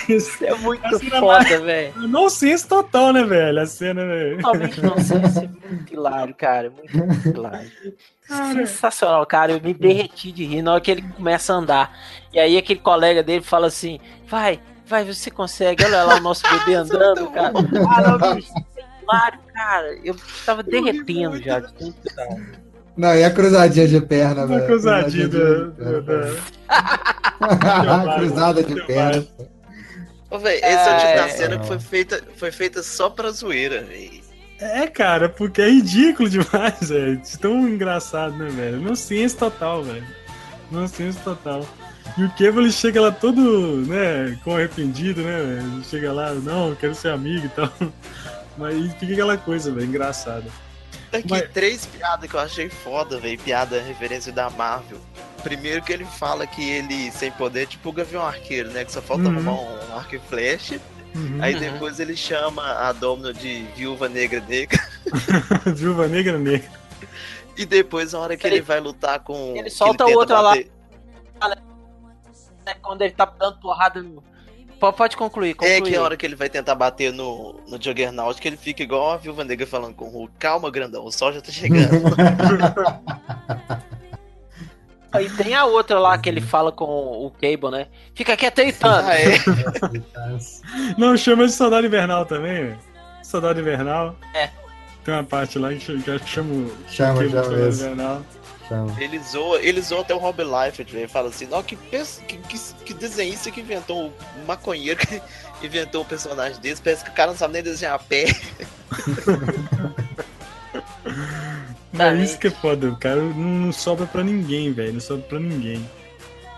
[0.09, 1.93] Isso é muito foda, velho.
[2.07, 3.59] Não senso total, né, velho?
[3.59, 4.37] A cena, velho.
[4.37, 6.71] Realmente não senso é muito hilário, cara.
[6.71, 7.71] Muito, muito hilário.
[8.27, 9.51] Sensacional, cara.
[9.51, 11.97] Eu me derreti de rir na hora que ele começa a andar.
[12.31, 15.83] E aí aquele colega dele fala assim: vai, vai, você consegue.
[15.85, 17.53] Olha lá o nosso bebê andando, cara.
[17.89, 18.53] Ah, não, bicho,
[19.05, 19.97] claro, cara.
[20.03, 22.62] Eu tava derretendo já de tanto
[22.95, 24.63] Não, e a cruzadinha de perna, velho.
[24.63, 25.71] A cruzadinha da.
[27.39, 29.25] A cruzada de perna.
[30.29, 31.29] Ô, velho, esse é o tipo da é.
[31.29, 34.23] cena que foi feita, foi feita só pra zoeira, velho.
[34.59, 37.21] É, cara, porque é ridículo demais, velho.
[37.39, 38.79] Tão engraçado, né, velho?
[38.79, 40.05] Nonsense total, velho.
[40.71, 41.65] Nonsense total.
[42.17, 45.83] E o Cable chega lá todo, né, com arrependido, né, velho?
[45.83, 47.71] Chega lá, não, quero ser amigo e tal.
[48.57, 50.45] Mas fica aquela coisa, velho, engraçada.
[51.13, 51.49] Aqui, Mas...
[51.51, 53.37] três piadas que eu achei foda, velho.
[53.39, 54.99] Piada referência da Marvel.
[55.43, 58.83] Primeiro que ele fala que ele, sem poder, é tipo o Gavião Arqueiro, né?
[58.83, 59.35] Que só falta uhum.
[59.35, 60.79] arrumar um arco e flecha.
[61.15, 61.37] Uhum.
[61.41, 64.79] Aí depois ele chama a Domino de Viúva Negra Negra.
[65.75, 66.71] Viúva Negra Negra.
[67.55, 69.55] E depois, na hora que ele, ele vai lutar com.
[69.55, 70.71] Ele solta o outro bater...
[71.39, 71.55] lá
[72.65, 74.23] né, quando ele tá dando porrada no.
[74.91, 75.77] Pode concluir, concluir.
[75.77, 78.83] É que a hora que ele vai tentar bater no, no Juggernaut, que ele fica
[78.83, 80.33] igual a Viúva Negra falando com o Hulk.
[80.37, 81.89] Calma, grandão, o sol já tá chegando.
[85.21, 87.85] E tem a outra lá que ele fala com o Cable, né?
[88.15, 89.07] Fica quieto aí, Thanos.
[89.07, 89.37] Ah, é.
[90.97, 92.75] Não, chama de Soldado Invernal também,
[93.21, 94.15] Soldado Invernal.
[94.33, 94.49] É.
[95.05, 98.23] Tem uma parte lá que chama, chama o Cable de Soldado Invernal.
[98.97, 102.93] Ele zoa, ele zoa até o Rob Liefeld, ele fala assim, que, que, que, que
[102.93, 104.13] desenhista que inventou o
[104.47, 105.21] maconheiro que
[105.65, 108.25] inventou um personagem desse, parece que o cara não sabe nem desenhar a pé.
[111.99, 115.39] é isso que é foda, o cara não sobra pra ninguém, velho, não sobra pra
[115.39, 115.83] ninguém.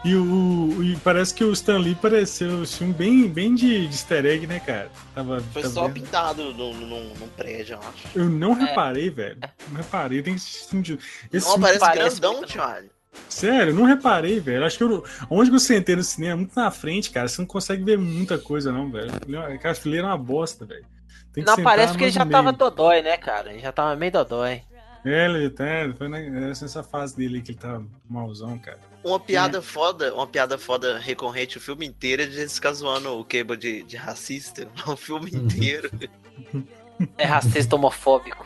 [0.06, 4.24] E, o, e parece que o Stan Lee pareceu assim, bem, bem de, de easter
[4.24, 4.92] egg, né, cara?
[5.16, 5.94] Tava, Foi tava só vendo.
[5.96, 8.08] pintado num, prédio, eu acho.
[8.20, 8.66] Eu não é.
[8.66, 9.40] reparei, velho.
[9.68, 10.60] Não reparei, tem esse
[11.34, 12.92] Esse não, parece parece grandão, Charlie.
[13.28, 14.64] Sério, não reparei, velho.
[14.64, 17.84] Acho que eu, onde eu sentei no cinema, muito na frente, cara, você não consegue
[17.84, 19.12] ver muita coisa, não, velho.
[19.56, 20.86] Aquela fileira é uma bosta, velho.
[21.38, 22.32] Não, parece que ele já meio.
[22.32, 23.52] tava dodói, né, cara?
[23.52, 24.62] Ele já tava meio dodói.
[25.04, 25.64] É, ele tá,
[25.98, 28.80] foi nessa fase dele que ele tá malzão, cara.
[29.06, 29.62] Uma piada é.
[29.62, 33.56] foda, uma piada foda recorrente o filme inteiro é de eles ficar zoando o Cable
[33.56, 34.68] de, de racista.
[34.88, 35.46] O filme uhum.
[35.46, 35.92] inteiro.
[37.16, 38.44] É racista homofóbico.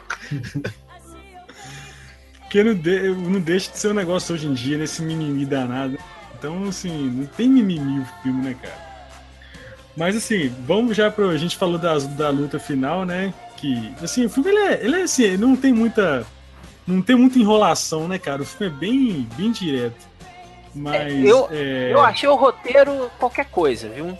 [2.49, 5.97] que não, de, não deixa de ser um negócio hoje em dia, nesse mimimi danado.
[6.37, 8.89] Então, assim, não tem mimimi o filme, né, cara?
[9.95, 11.29] Mas, assim, vamos já pra.
[11.29, 13.33] A gente falou das, da luta final, né?
[13.55, 16.25] Que, assim, o filme, ele é, ele é assim, não tem muita.
[16.85, 18.41] Não tem muita enrolação, né, cara?
[18.41, 20.08] O filme é bem, bem direto.
[20.79, 20.95] Mas.
[20.95, 21.93] É, eu, é...
[21.93, 24.17] eu achei o roteiro qualquer coisa, viu?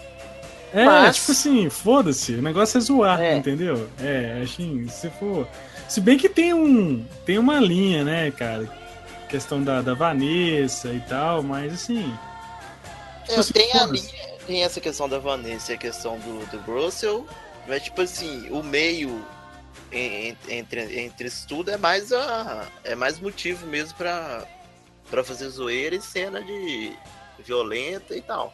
[0.74, 1.16] É, Mas...
[1.16, 3.38] tipo assim, foda-se, o negócio é zoar, é.
[3.38, 3.90] entendeu?
[4.00, 5.48] É, assim, se for.
[5.88, 7.06] Se bem que tem um.
[7.26, 8.70] Tem uma linha, né, cara?
[9.30, 12.14] Questão da, da Vanessa e tal, mas assim.
[13.24, 16.46] Tipo, é, assim, tem a linha, tem essa questão da Vanessa e a questão do,
[16.52, 17.26] do Russell,
[17.68, 19.26] mas tipo assim, o meio
[19.92, 24.46] entre, entre isso tudo é mais a, é mais motivo mesmo para
[25.10, 26.94] para fazer zoeira e cena de
[27.40, 28.54] violenta e tal.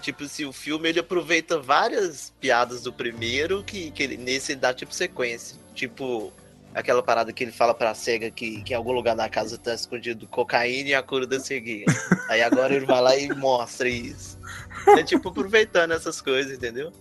[0.00, 4.74] Tipo, se o filme ele aproveita várias piadas do primeiro que, que ele, nesse dá
[4.74, 5.58] tipo sequência.
[5.74, 6.30] Tipo,
[6.74, 9.72] aquela parada que ele fala pra cega que, que em algum lugar da casa tá
[9.72, 11.90] escondido cocaína e a cura da cegueira.
[12.28, 14.38] Aí agora ele vai lá e mostra isso.
[14.88, 16.92] É tipo aproveitando essas coisas, entendeu?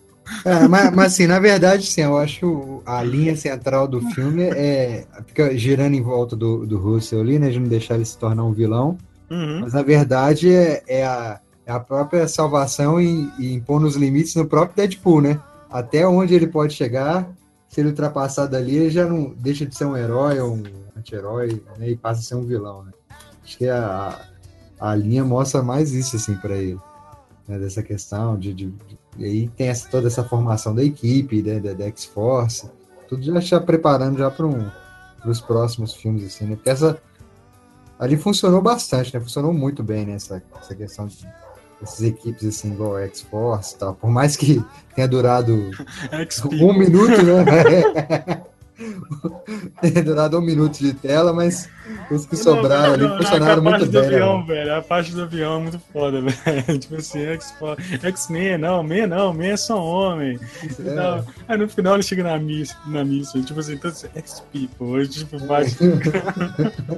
[0.45, 5.05] É, mas, mas, assim, na verdade, sim, eu acho a linha central do filme é
[5.25, 7.49] fica girando em volta do, do Russell ali, né?
[7.49, 8.97] De não deixar ele se tornar um vilão.
[9.29, 9.61] Uhum.
[9.61, 14.35] Mas na verdade é, é, a, é a própria salvação e, e impor os limites
[14.35, 15.39] no próprio Deadpool, né?
[15.69, 17.27] Até onde ele pode chegar,
[17.67, 20.63] se ele ultrapassar dali, ele já não deixa de ser um herói ou um
[20.95, 21.89] anti-herói né?
[21.89, 22.91] e passa a ser um vilão, né?
[23.43, 24.21] Acho que a,
[24.79, 26.79] a linha mostra mais isso, assim, para ele.
[27.47, 27.57] Né?
[27.57, 31.59] Dessa questão de, de, de e aí tem essa, toda essa formação da equipe, né,
[31.59, 32.69] da, da X-Force,
[33.07, 34.69] tudo já está preparando já para um,
[35.25, 36.55] os próximos filmes, assim, né?
[36.55, 37.01] Porque essa
[37.99, 39.19] ali funcionou bastante, né?
[39.19, 40.13] Funcionou muito bem né?
[40.13, 40.41] essa
[40.75, 41.27] questão de
[41.81, 43.93] essas equipes assim, igual X-Force e tal.
[43.93, 44.63] Por mais que
[44.95, 45.53] tenha durado
[46.61, 48.43] um minuto, né?
[50.03, 51.69] durado um minuto de tela, mas
[52.09, 53.85] os que sobraram ali funcionaram muito bem.
[53.85, 54.07] A parte do né?
[54.07, 54.75] avião, velho.
[54.75, 56.79] A parte do avião é muito foda, velho.
[56.79, 57.19] Tipo assim,
[58.01, 60.39] X-Men, não, Men não, Men é só homem.
[60.63, 61.23] É.
[61.47, 65.07] Aí no final ele chega na missa, na missa tipo assim, todos X-People.
[65.07, 65.77] Tipo, bate.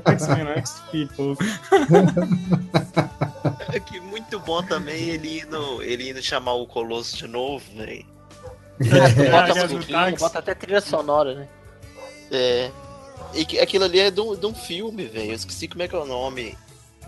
[0.05, 1.37] X-Men não, X-People.
[3.73, 8.05] É que muito bom também ele indo, ele indo chamar o Colosso de novo, velho.
[8.79, 11.47] É, bota, é, bota até trilha sonora, né?
[12.35, 12.71] É.
[13.33, 15.31] E aquilo ali é de um, de um filme, velho.
[15.31, 16.57] Eu esqueci como é que é o nome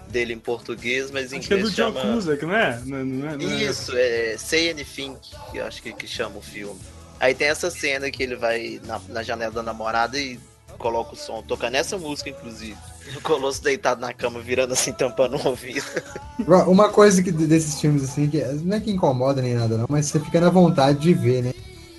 [0.09, 2.01] dele em português, mas em acho inglês que é do chama...
[2.01, 2.82] John Cusack, não é?
[2.86, 4.34] Não, não é, não é Isso, é...
[4.34, 5.17] é Say Anything,
[5.51, 6.80] que eu acho que, que chama o filme.
[7.19, 10.39] Aí tem essa cena que ele vai na, na janela da namorada e
[10.78, 12.78] coloca o som, toca nessa música, inclusive.
[13.15, 15.86] O Colosso deitado na cama, virando assim, tampando o ouvido.
[16.67, 20.07] Uma coisa que desses filmes, assim, que não é que incomoda nem nada, não, mas
[20.07, 21.53] você fica na vontade de ver, né?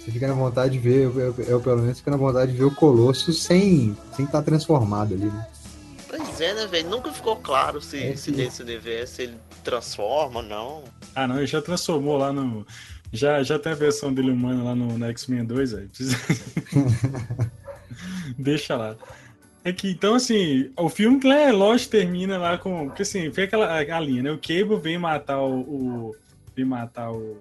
[0.08, 2.56] Você fica na vontade de ver, eu, eu, eu pelo menos fico na vontade de
[2.56, 5.46] ver o Colosso sem estar sem tá transformado ali, né?
[6.08, 6.88] Pois é, né, velho?
[6.88, 10.84] Nunca ficou claro se, é se nesse universo ele transforma ou não.
[11.14, 12.66] Ah, não, ele já transformou lá no.
[13.12, 15.90] Já, já tem a versão dele humano lá no, no X-Men 2, velho.
[18.38, 18.96] Deixa lá.
[19.62, 22.86] É que, então, assim, o filme, é, lógico, termina lá com.
[22.86, 24.32] Porque, assim, foi aquela a linha, né?
[24.32, 25.60] O Cable vem matar o.
[25.60, 26.16] o
[26.56, 27.36] vem matar o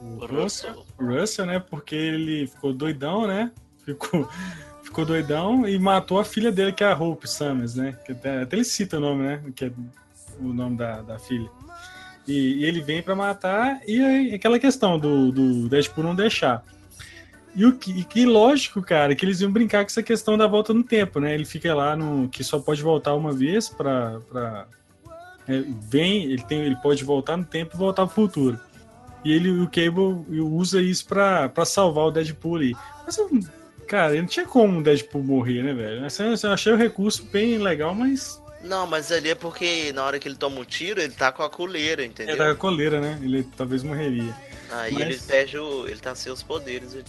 [0.00, 1.58] o Russell, Russell, né?
[1.58, 3.52] Porque ele ficou doidão, né?
[3.84, 4.28] Ficou,
[4.82, 7.96] ficou doidão e matou a filha dele, que é a Hope Summers, né?
[8.04, 9.42] Que até, até ele cita o nome, né?
[9.54, 9.72] Que é
[10.38, 11.50] o nome da, da filha.
[12.26, 16.64] E, e ele vem para matar, e aí, aquela questão do, do Deadpool não deixar.
[17.54, 20.72] E o que, que, lógico, cara, que eles iam brincar com essa questão da volta
[20.72, 21.34] no tempo, né?
[21.34, 22.28] Ele fica lá no.
[22.28, 24.20] que só pode voltar uma vez para.
[24.30, 24.66] Pra,
[25.48, 28.60] é, vem, ele, tem, ele pode voltar no tempo e voltar pro futuro.
[29.24, 32.76] E ele, o Cable usa isso pra, pra salvar o Deadpool ali.
[33.04, 33.18] Mas,
[33.86, 36.06] cara, não tinha como o Deadpool morrer, né, velho?
[36.42, 38.40] Eu achei o recurso bem legal, mas.
[38.62, 41.42] Não, mas ali é porque na hora que ele toma um tiro, ele tá com
[41.42, 42.34] a coleira, entendeu?
[42.34, 43.18] Ele tá com a coleira, né?
[43.22, 44.34] Ele talvez morreria.
[44.70, 45.02] Aí mas...
[45.02, 45.86] ele perde o.
[45.86, 46.94] ele tá sem os poderes.
[46.94, 47.04] Ele...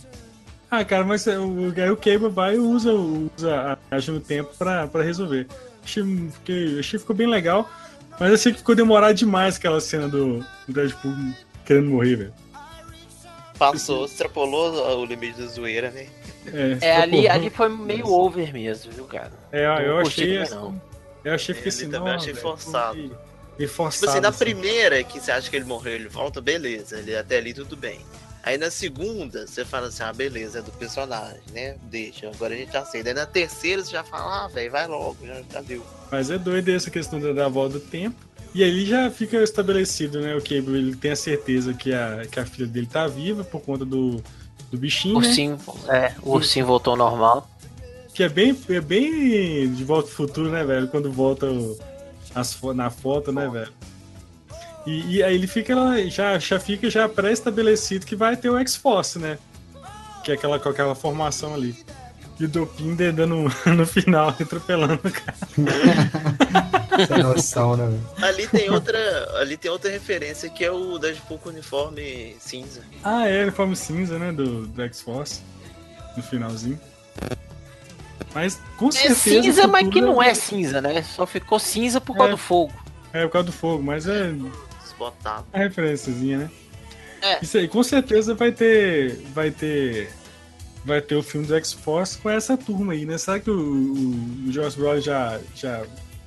[0.70, 4.88] Ah, cara, mas o, o Cable vai e usa, usa a viagem no tempo pra,
[4.88, 5.48] pra resolver.
[5.84, 6.04] Achei,
[6.34, 7.70] fiquei, achei que ficou bem legal,
[8.20, 11.14] mas achei que ficou demorado demais aquela cena do, do Deadpool
[11.66, 12.34] querendo morrer, velho.
[13.58, 16.08] Passou, extrapolou o limite da zoeira, né?
[16.82, 19.32] É, é ali, ali foi meio over mesmo, viu, cara?
[19.52, 20.38] É, eu, eu achei.
[20.40, 20.82] Assim,
[21.24, 23.16] eu achei que assim, também achei forçado.
[23.60, 24.00] E, forçado.
[24.00, 24.40] Tipo assim, na assim.
[24.40, 26.98] primeira que você acha que ele morreu, ele volta, beleza.
[26.98, 28.00] Ele até ali tudo bem.
[28.44, 31.76] Aí na segunda, você fala assim, ah, beleza, é do personagem, né?
[31.84, 33.10] Deixa, agora a gente aceita.
[33.10, 35.86] Aí na terceira você já fala, ah, velho, vai logo, já, já deu.
[36.12, 38.16] Mas é doido essa questão da volta do tempo.
[38.54, 40.36] E aí já fica estabelecido, né?
[40.36, 43.62] O Cable ele tem a certeza que a, que a filha dele tá viva por
[43.62, 44.22] conta do,
[44.70, 45.18] do bichinho.
[45.18, 45.28] O né?
[45.28, 45.98] ursinho, né?
[45.98, 47.50] é, o ursinho voltou ao normal.
[48.14, 50.88] Que é bem, é bem de volta ao futuro, né, velho?
[50.90, 51.48] Quando volta
[52.36, 53.72] as, na foto, né, velho?
[54.86, 55.76] E, e, aí ele fica
[56.10, 59.38] já, já fica já pré-estabelecido que vai ter o X-Force, né?
[60.24, 61.76] Que é aquela, com aquela formação ali.
[62.42, 65.38] E o Dopin dando no final, atropelando o cara.
[67.08, 68.00] Sem noção, né?
[68.20, 68.98] Ali tem outra.
[69.40, 72.82] Ali tem outra referência que é o Deadpool com uniforme cinza.
[73.04, 74.32] Ah, é, uniforme cinza, né?
[74.32, 75.42] Do, do X-Force.
[76.18, 76.80] No finalzinho.
[78.34, 79.14] Mas com é certeza.
[79.14, 81.04] É cinza, mas que não é cinza, né?
[81.04, 82.74] Só ficou cinza por causa é, do fogo.
[83.14, 84.34] É, por causa do fogo, mas é.
[84.82, 85.46] Desbotado.
[85.54, 86.52] A referênciazinha, né?
[87.22, 87.38] É.
[87.40, 89.22] Isso aí, com certeza vai ter.
[89.32, 90.12] Vai ter
[90.84, 93.18] vai ter o filme do X-Force com essa turma aí, né?
[93.18, 95.84] Será que o, o, o Josh Brolin já, já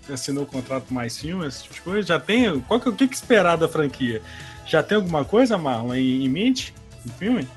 [0.09, 2.07] assinou o contrato com mais filmes, esse tipo de coisa?
[2.07, 2.61] Já tem?
[2.61, 4.23] Qual que, o que, que esperar da franquia?
[4.67, 6.75] Já tem alguma coisa, Marlon, em, em mente
[7.05, 7.49] no filme?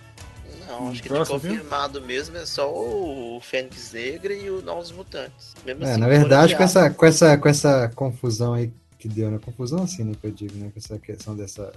[0.67, 2.07] Não, acho que de confirmado filme?
[2.07, 5.55] mesmo é só o Fênix Negra e o Novos Mutantes.
[5.65, 9.31] Mesmo é, assim, na verdade, com essa, com, essa, com essa confusão aí que deu,
[9.31, 9.39] né?
[9.43, 10.69] Confusão assim, né, que eu digo, né?
[10.73, 11.71] Com essa questão dessa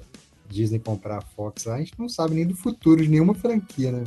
[0.48, 3.92] Disney comprar a Fox lá, a gente não sabe nem do futuro de nenhuma franquia,
[3.92, 4.02] né?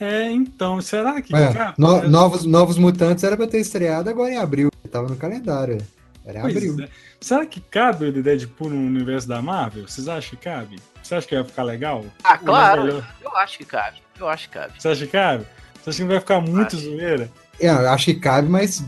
[0.00, 1.34] É, então, será que.
[1.34, 4.70] É, cara, no, novos, novos Mutantes era pra ter estreado agora em abril.
[4.90, 5.78] Tava no calendário.
[6.24, 6.76] Era em pois abril.
[6.84, 6.88] É.
[7.20, 9.88] Será que cabe o Deadpool no universo da Marvel?
[9.88, 10.76] Vocês acham que cabe?
[11.02, 12.04] Você acha que vai ficar legal?
[12.22, 13.04] Ah, claro.
[13.22, 13.96] Eu acho que cabe.
[14.18, 14.72] Eu acho que cabe.
[14.78, 15.46] Você acha que cabe?
[15.82, 16.84] Você acha que não vai ficar muito acho.
[16.84, 17.30] zoeira?
[17.58, 18.84] É, eu acho que cabe, mas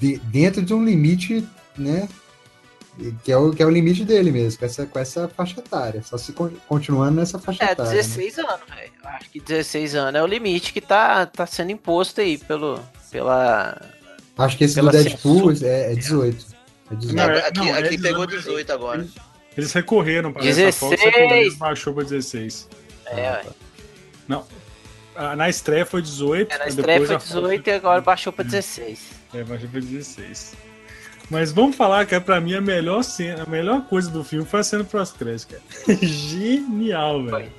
[0.00, 1.46] de, dentro de um limite,
[1.76, 2.08] né?
[3.24, 6.00] Que é, o, que é o limite dele mesmo, com essa, com essa faixa etária.
[6.04, 7.90] Só se continuando nessa faixa é, etária.
[7.90, 8.42] É, 16 né?
[8.44, 8.92] anos, velho.
[9.04, 12.80] Acho que 16 anos é o limite que tá, tá sendo imposto aí pelo,
[13.10, 13.80] pela.
[14.38, 16.46] Acho que esse do Deadpool é, é 18.
[16.90, 17.16] É 18.
[17.16, 19.06] Não, é, aqui, não, aqui é pegou 18 agora.
[19.56, 20.68] Eles recorreram para 16.
[20.68, 22.68] essa Fox, baixou para 16.
[23.06, 23.52] É, ah, tá.
[24.28, 24.46] Não.
[25.36, 26.52] Na estreia foi 18.
[26.52, 29.00] É, na estreia foi 18 e agora baixou para 16.
[29.32, 30.54] É, baixou para 16.
[31.30, 34.44] Mas vamos falar que é pra mim a melhor cena, a melhor coisa do filme
[34.46, 35.62] foi a cena pós-crédito, cara.
[36.02, 37.52] Genial, velho.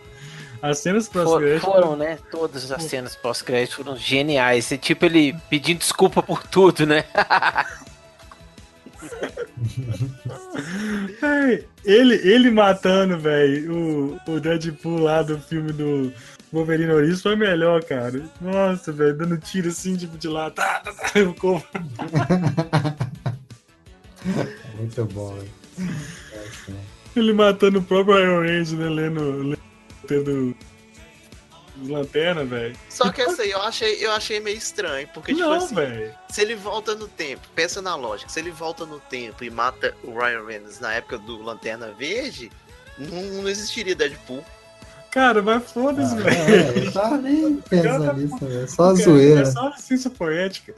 [0.62, 1.66] As cenas pós-crédito.
[1.66, 2.18] For, foram, né?
[2.32, 4.72] Todas as cenas pós-crédito foram geniais.
[4.72, 7.04] E, tipo, ele pedindo desculpa por tudo, né?
[11.84, 16.12] ele, ele matando, velho, o, o Deadpool lá do filme do
[16.52, 18.24] Wolverine Origins foi melhor, cara.
[18.40, 20.50] Nossa, velho, dando tiro assim, tipo, de lá.
[20.50, 21.12] Tá, tá, tá.
[24.76, 25.38] Muito bom,
[27.16, 28.90] Ele matando o próprio Iron Range, né?
[28.90, 30.56] Lendo, lendo do,
[31.84, 32.78] Lanterna, velho.
[32.90, 36.14] Só que essa aí eu achei, eu achei meio estranho, porque, tipo não, assim, véio.
[36.30, 39.96] se ele volta no tempo, pensa na lógica, se ele volta no tempo e mata
[40.04, 42.50] o Ryan Reynolds na época do Lanterna Verde,
[42.98, 44.44] não, não existiria Deadpool.
[45.16, 46.78] Cara, mas foda-se, ah, velho.
[46.78, 48.68] É, eu tava nem pensando nisso, velho.
[48.68, 49.42] Só cara, zoeira.
[49.44, 50.74] É só licença poética.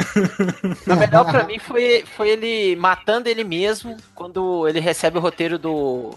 [0.86, 5.58] O melhor pra mim foi, foi ele matando ele mesmo quando ele recebe o roteiro
[5.58, 6.14] do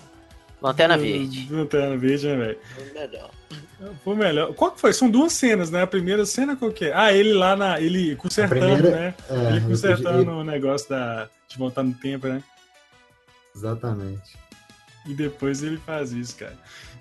[0.60, 1.48] Lanterna Verde.
[1.50, 2.58] Lanterna Verde, né, velho?
[2.74, 3.30] Foi melhor.
[4.04, 4.52] Foi melhor.
[4.52, 4.92] Qual que foi?
[4.92, 5.80] São duas cenas, né?
[5.80, 6.92] A primeira cena qual que é?
[6.94, 7.80] Ah, ele lá na.
[7.80, 9.14] Ele consertando, primeira, né?
[9.30, 10.30] É, ele consertando ele...
[10.30, 12.42] o negócio da, de voltar no tempo, né?
[13.56, 14.38] Exatamente.
[15.06, 16.58] E depois ele faz isso, cara.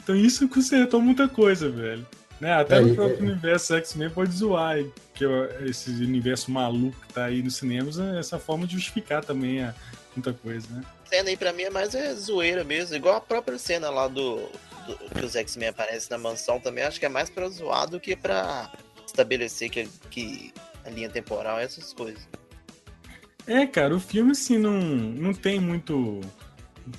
[0.10, 2.03] Então isso consertou muita coisa, velho.
[2.41, 2.51] Né?
[2.51, 4.78] Até é, no próprio é, universo X-Men pode zoar
[5.14, 5.24] que
[5.68, 9.76] esse universo maluco que tá aí nos cinemas, é essa forma de justificar também a,
[10.16, 10.84] muita coisa, né?
[11.05, 14.38] cena aí pra mim é mais é zoeira mesmo, igual a própria cena lá do,
[14.88, 17.99] do que os X-Men aparecem na mansão também, acho que é mais pra zoar do
[17.99, 18.72] que pra
[19.05, 20.51] estabelecer que, que
[20.86, 22.28] a linha temporal é essas coisas.
[23.45, 26.20] É, cara, o filme assim não, não tem muito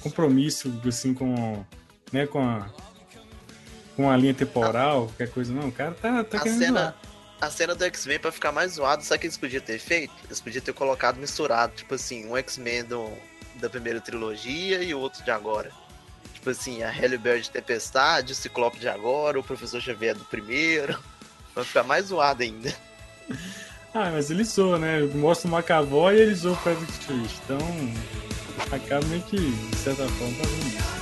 [0.00, 1.64] compromisso assim com,
[2.12, 2.70] né, com a
[4.00, 5.68] com a linha temporal, qualquer coisa não.
[5.68, 6.96] O cara tá, tá a querendo cena, zoar.
[7.40, 10.12] A cena do X-Men, pra ficar mais zoado, sabe o que eles podiam ter feito?
[10.24, 12.86] Eles podiam ter colocado misturado, tipo assim, um X-Men
[13.56, 15.70] da primeira trilogia e o outro de agora.
[16.34, 20.24] Tipo assim, a Halle Berry de Tempestade, o Ciclope de agora, o Professor Xavier do
[20.24, 20.98] primeiro.
[21.54, 22.74] Vai ficar mais zoado ainda.
[23.92, 25.00] Ah, mas ele zoa, né?
[25.14, 27.32] Mostra o McAvoy e ele zoa o Patrick Stewart.
[27.44, 27.58] Então,
[28.70, 30.99] acaba meio que, de certa forma, fazendo isso.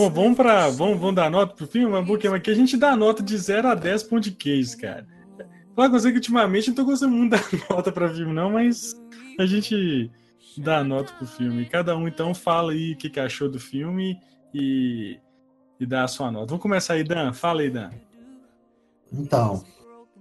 [0.00, 2.96] Bom, vamos, pra, vamos, vamos dar nota pro filme, mas porque aqui a gente dá
[2.96, 5.06] nota de 0 a 10 pontos de queijo, cara.
[5.76, 8.94] Falar com você que ultimamente não tô gostando muito da nota pra filme, não, mas
[9.38, 10.10] a gente
[10.56, 11.66] dá nota pro filme.
[11.66, 14.18] Cada um, então, fala aí o que, que achou do filme
[14.54, 15.18] e,
[15.78, 16.46] e dá a sua nota.
[16.46, 17.34] Vamos começar aí, Dan.
[17.34, 17.90] Fala aí, Dan.
[19.12, 19.62] Então,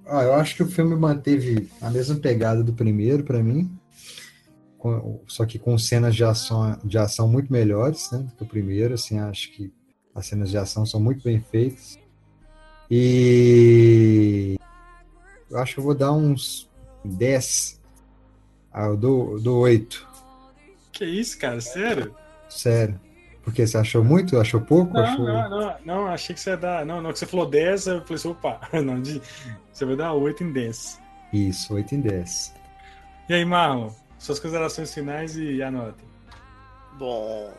[0.05, 3.78] ah, eu acho que o filme manteve a mesma pegada do primeiro para mim,
[4.79, 8.47] com, só que com cenas de ação, de ação muito melhores né, do que o
[8.47, 8.93] primeiro.
[8.93, 9.71] Assim, acho que
[10.15, 11.99] as cenas de ação são muito bem feitas.
[12.89, 14.57] E
[15.51, 16.67] eu acho que eu vou dar uns
[17.03, 17.79] 10.
[18.71, 20.07] Ah, eu dou, eu dou 8.
[20.91, 21.61] Que isso, cara?
[21.61, 22.15] Sério?
[22.49, 22.99] Sério.
[23.43, 24.39] Porque você achou muito?
[24.39, 24.93] Achou pouco?
[24.93, 25.25] Não, achou...
[25.25, 26.85] não, não, não, achei que você ia dar.
[26.85, 29.21] Não, não, que você falou 10, eu falei assim, opa, não, de...
[29.71, 31.01] você vai dar 8 em 10.
[31.33, 32.53] Isso, 8 em 10.
[33.27, 36.03] E aí, Marlon, suas considerações finais e a nota.
[36.93, 37.53] Bom,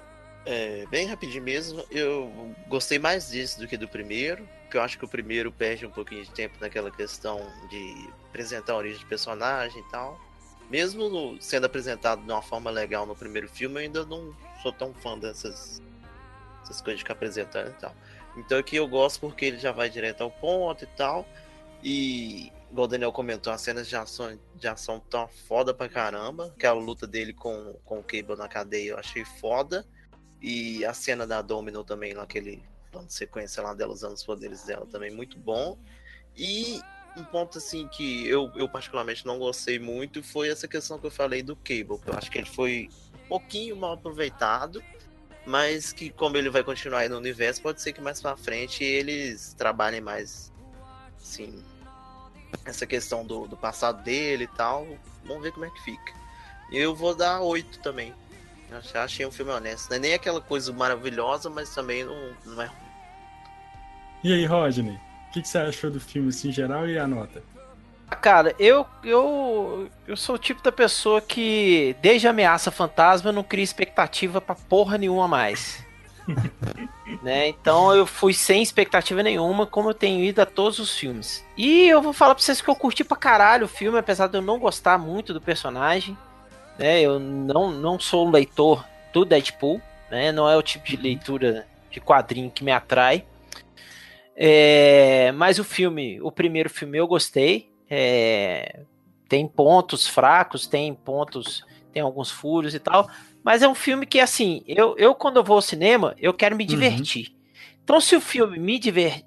[0.44, 4.98] é, bem rapidinho mesmo, eu gostei mais disso do que do primeiro, porque eu acho
[4.98, 9.06] que o primeiro perde um pouquinho de tempo naquela questão de apresentar a origem do
[9.06, 10.20] personagem e tal.
[10.70, 14.32] Mesmo sendo apresentado de uma forma legal no primeiro filme, eu ainda não
[14.62, 15.82] sou tão fã dessas,
[16.60, 17.94] dessas coisas de ficar apresentando e tal.
[18.36, 21.26] Então aqui eu gosto porque ele já vai direto ao ponto e tal.
[21.82, 26.46] E igual o Daniel comentou, as cenas de ação, de ação tão foda pra caramba.
[26.46, 29.86] Aquela luta dele com, com o Cable na cadeia eu achei foda.
[30.40, 34.64] E a cena da Domino também, naquele plano de sequência lá dela usando os poderes
[34.64, 35.78] dela também muito bom.
[36.36, 36.80] E
[37.16, 41.10] um ponto assim que eu, eu particularmente não gostei muito foi essa questão que eu
[41.10, 42.88] falei do Cable, que eu acho que ele foi
[43.28, 44.82] pouquinho mal aproveitado,
[45.46, 48.82] mas que como ele vai continuar aí no universo, pode ser que mais para frente
[48.84, 50.52] eles trabalhem mais,
[51.20, 51.62] assim,
[52.64, 54.86] essa questão do, do passado dele e tal.
[55.24, 56.12] Vamos ver como é que fica.
[56.70, 58.14] Eu vou dar oito também.
[58.94, 59.90] Achei um filme honesto.
[59.90, 62.90] Não é nem aquela coisa maravilhosa, mas também não, não é ruim.
[64.22, 64.94] E aí, Rodney?
[65.28, 67.42] O que, que, você achou do filme assim, em geral e a nota?
[68.20, 73.42] Cara, eu, eu eu sou o tipo da pessoa que, desde a ameaça fantasma, não
[73.44, 75.84] cria expectativa pra porra nenhuma mais.
[77.22, 77.48] né?
[77.48, 81.44] Então eu fui sem expectativa nenhuma, como eu tenho ido a todos os filmes.
[81.56, 84.36] E eu vou falar pra vocês que eu curti pra caralho o filme, apesar de
[84.36, 86.16] eu não gostar muito do personagem.
[86.78, 87.00] Né?
[87.00, 90.32] Eu não, não sou um leitor do Deadpool, né?
[90.32, 93.24] Não é o tipo de leitura de quadrinho que me atrai.
[94.36, 97.70] É, mas o filme, o primeiro filme eu gostei.
[97.90, 98.80] É,
[99.28, 103.08] tem pontos fracos, tem pontos, tem alguns furos e tal.
[103.42, 106.56] Mas é um filme que, assim, eu, eu quando eu vou ao cinema, eu quero
[106.56, 106.68] me uhum.
[106.68, 107.28] divertir.
[107.28, 107.40] Uhum.
[107.82, 109.22] Então, se o filme me, diver,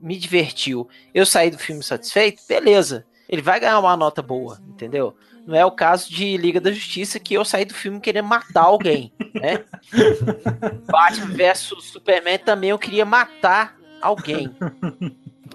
[0.00, 3.06] me divertiu, eu saí do filme satisfeito, beleza.
[3.28, 5.16] Ele vai ganhar uma nota boa, entendeu?
[5.46, 8.64] Não é o caso de Liga da Justiça que eu saí do filme querendo matar
[8.64, 9.64] alguém, né?
[10.90, 14.54] Batman vs Superman também eu queria matar alguém,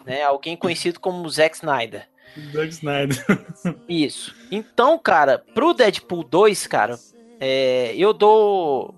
[0.06, 0.24] né?
[0.24, 2.08] Alguém conhecido como Zack Snyder.
[2.54, 3.46] Zack Snyder.
[3.88, 4.34] Isso.
[4.50, 6.98] Então, cara, pro Deadpool 2, cara,
[7.44, 8.94] é, eu dou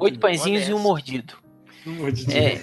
[0.00, 1.36] oito pãezinhos e um mordido.
[1.86, 2.58] Um É,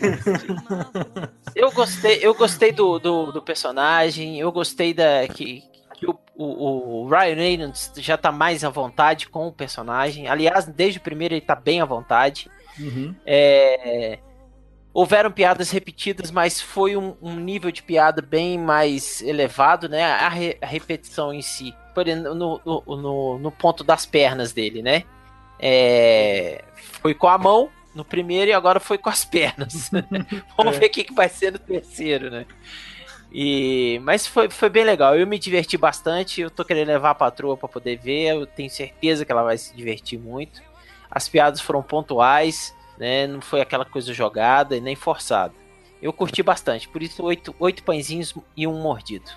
[1.56, 5.64] eu gostei, eu gostei do, do, do, personagem, eu gostei da que,
[5.96, 10.28] que o, o, o, Ryan Reynolds já tá mais à vontade com o personagem.
[10.28, 12.52] Aliás, desde o primeiro ele tá bem à vontade.
[12.78, 13.16] Uhum.
[13.26, 14.20] É,
[14.94, 20.04] houveram piadas repetidas, mas foi um, um, nível de piada bem mais elevado, né?
[20.04, 24.82] A, re, a repetição em si, por, no, no, no, no ponto das pernas dele,
[24.82, 25.06] né?
[25.62, 26.64] É,
[27.02, 29.92] foi com a mão no primeiro e agora foi com as pernas.
[30.58, 30.80] Vamos é.
[30.80, 32.46] ver o que, que vai ser no terceiro, né?
[33.32, 35.18] E, mas foi, foi bem legal.
[35.18, 36.42] Eu me diverti bastante.
[36.42, 38.36] Eu tô querendo levar a patroa para poder ver.
[38.36, 40.62] Eu tenho certeza que ela vai se divertir muito.
[41.10, 43.28] As piadas foram pontuais, né?
[43.28, 45.54] Não foi aquela coisa jogada e nem forçada.
[46.02, 46.90] Eu curti bastante.
[46.90, 49.32] Por isso, oito, oito pãezinhos e um mordido.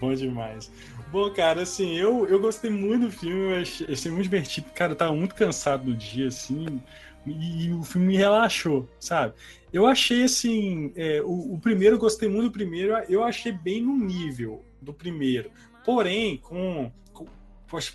[0.00, 0.72] Bom demais.
[1.16, 4.66] Bom, cara, assim, eu, eu gostei muito do filme, eu achei, achei muito divertido.
[4.74, 6.78] Cara, eu tava muito cansado no dia, assim,
[7.24, 9.32] e, e o filme me relaxou, sabe?
[9.72, 13.96] Eu achei, assim, é, o, o, primeiro, gostei muito do primeiro, eu achei bem no
[13.96, 15.50] nível do primeiro.
[15.86, 16.92] Porém, com,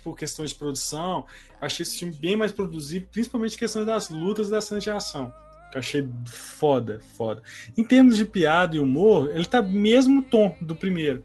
[0.02, 1.24] por questões de produção,
[1.60, 5.32] achei esse filme bem mais produzido, principalmente questões das lutas das cenas de ação.
[5.70, 7.40] Que eu achei foda, foda.
[7.78, 11.22] Em termos de piada e humor, ele tá mesmo tom do primeiro.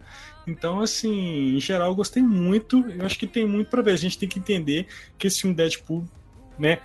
[0.47, 2.89] Então, assim, em geral, eu gostei muito.
[2.89, 3.91] Eu acho que tem muito para ver.
[3.91, 4.87] A gente tem que entender
[5.17, 6.05] que esse filme Deadpool,
[6.57, 6.79] né,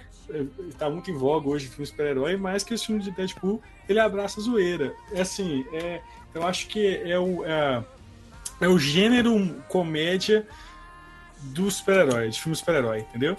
[0.68, 4.40] está muito em voga hoje, filme super-herói, mas que esse filme de Deadpool, ele abraça
[4.40, 4.94] a zoeira.
[5.12, 6.00] É assim, é,
[6.34, 7.84] eu acho que é o, é,
[8.60, 10.46] é o gênero comédia
[11.40, 13.36] do super-herói, de filme super-herói, entendeu?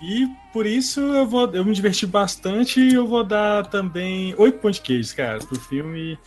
[0.00, 4.58] E por isso eu vou eu me diverti bastante e eu vou dar também oito
[4.58, 6.18] pontos de queijo, cara, pro filme.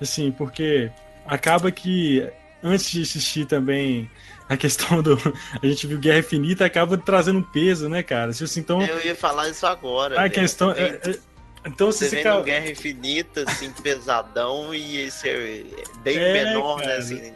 [0.00, 0.90] Assim, porque
[1.26, 2.26] acaba que
[2.62, 4.10] antes de assistir também
[4.48, 5.16] a questão do.
[5.62, 8.30] A gente viu Guerra Infinita, acaba trazendo um peso, né, cara?
[8.30, 10.18] Assim, então, eu ia falar isso agora.
[10.18, 10.28] A né?
[10.28, 10.72] questão.
[10.72, 11.18] É, é,
[11.64, 12.40] então você, você fica...
[12.40, 15.64] Guerra Infinita, assim, pesadão e esse é
[16.02, 16.96] bem é, menor, né, cara.
[16.96, 16.98] né?
[16.98, 17.32] Assim.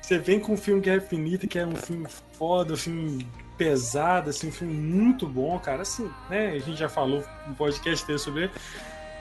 [0.00, 4.30] Você vem com o filme Guerra Infinita, que é um filme foda, um filme pesado,
[4.30, 5.82] assim, um filme muito bom, cara.
[5.82, 6.48] Assim, né?
[6.48, 8.52] A gente já falou no podcast dele sobre ele.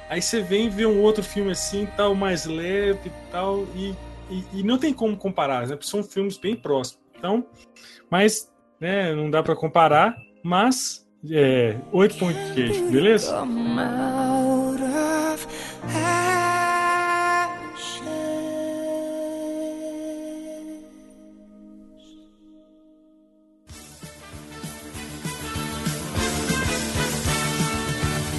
[0.10, 3.94] Aí você vem ver um outro filme assim, tal, mais leve e tal, e,
[4.30, 5.78] e, e, não tem como comparar, né?
[5.82, 7.00] São filmes bem próximos.
[7.18, 7.46] Então,
[8.10, 13.46] mas, né, não dá para comparar, mas é, 8 pontos de queijo, beleza?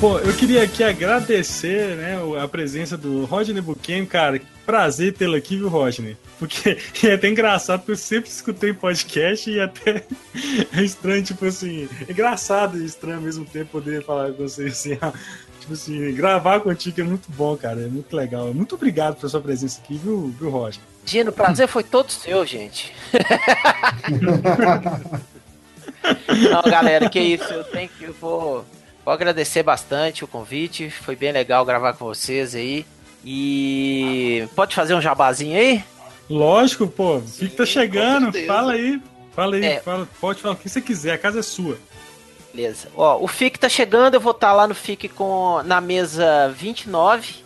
[0.01, 4.41] Pô, eu queria aqui agradecer, né, a presença do Rodney Buchanan, cara.
[4.65, 6.17] Prazer tê-lo aqui, viu, Rodney?
[6.39, 10.03] Porque é até engraçado, porque eu sempre escutei podcast e até
[10.75, 14.69] é estranho, tipo assim, é engraçado e estranho ao mesmo tempo poder falar com você
[14.69, 14.99] assim,
[15.61, 18.55] tipo assim, gravar contigo é muito bom, cara, é muito legal.
[18.55, 20.81] Muito obrigado pela sua presença aqui, viu, viu Rodney?
[21.05, 22.91] Dino, prazer foi todo seu, gente.
[26.51, 28.65] Não, galera, que isso, eu tenho que, eu vou
[29.05, 32.87] Vou agradecer bastante o convite, foi bem legal gravar com vocês aí.
[33.25, 35.85] E pode fazer um jabazinho aí?
[36.29, 37.17] Lógico, pô.
[37.17, 38.33] O que tá chegando?
[38.47, 39.01] Fala aí.
[39.33, 39.81] Fala aí, é.
[39.81, 41.79] fala, pode falar o que você quiser, a casa é sua.
[42.53, 42.89] Beleza.
[42.97, 46.49] Ó, o FIC tá chegando, eu vou estar tá lá no FIC com, na mesa
[46.49, 47.37] 29,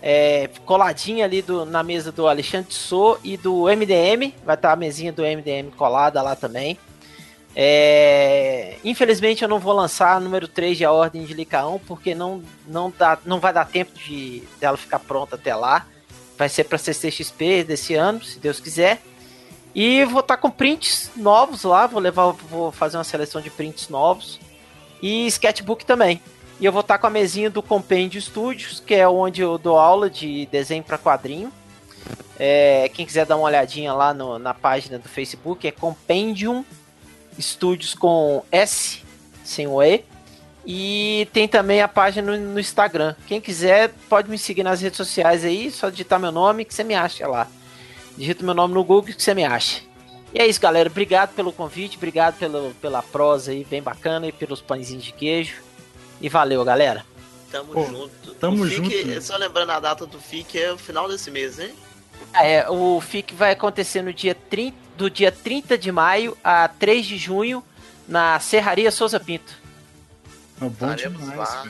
[0.00, 4.32] é, coladinha ali do, na mesa do Alexandre Sou e do MDM.
[4.44, 6.78] Vai estar tá a mesinha do MDM colada lá também.
[7.54, 8.76] É...
[8.84, 12.92] Infelizmente eu não vou lançar número 3 de A Ordem de Licaão, porque não, não,
[12.96, 15.86] dá, não vai dar tempo de dela ficar pronta até lá.
[16.36, 19.02] Vai ser para CCXP desse ano, se Deus quiser.
[19.74, 23.50] E vou estar tá com prints novos lá, vou levar, vou fazer uma seleção de
[23.50, 24.38] prints novos.
[25.02, 26.20] E sketchbook também.
[26.60, 29.58] E eu vou estar tá com a mesinha do Compendio Studios, que é onde eu
[29.58, 31.52] dou aula de desenho para quadrinho.
[32.38, 36.64] É, quem quiser dar uma olhadinha lá no, na página do Facebook é Compendium
[37.38, 39.02] Estúdios com S,
[39.44, 40.04] sem o E.
[40.66, 43.14] E tem também a página no, no, Instagram.
[43.26, 46.84] Quem quiser pode me seguir nas redes sociais aí, só digitar meu nome que você
[46.84, 47.46] me acha lá.
[48.16, 49.80] Digita meu nome no Google que você me acha.
[50.34, 50.90] E é isso, galera.
[50.90, 55.62] Obrigado pelo convite, obrigado pelo, pela prosa aí, bem bacana, e pelos pãezinhos de queijo.
[56.20, 57.06] E valeu, galera.
[57.50, 58.34] Tamo Pô, junto.
[58.34, 59.22] Tamo FIC, junto.
[59.22, 61.72] Só lembrando a data do FIC é o final desse mês, hein?
[62.34, 67.06] É, o FIC vai acontecer no dia 30 do dia 30 de maio a 3
[67.06, 67.62] de junho
[68.06, 69.56] na Serraria Souza Pinto.
[70.60, 71.66] Oh, bom demais, lá.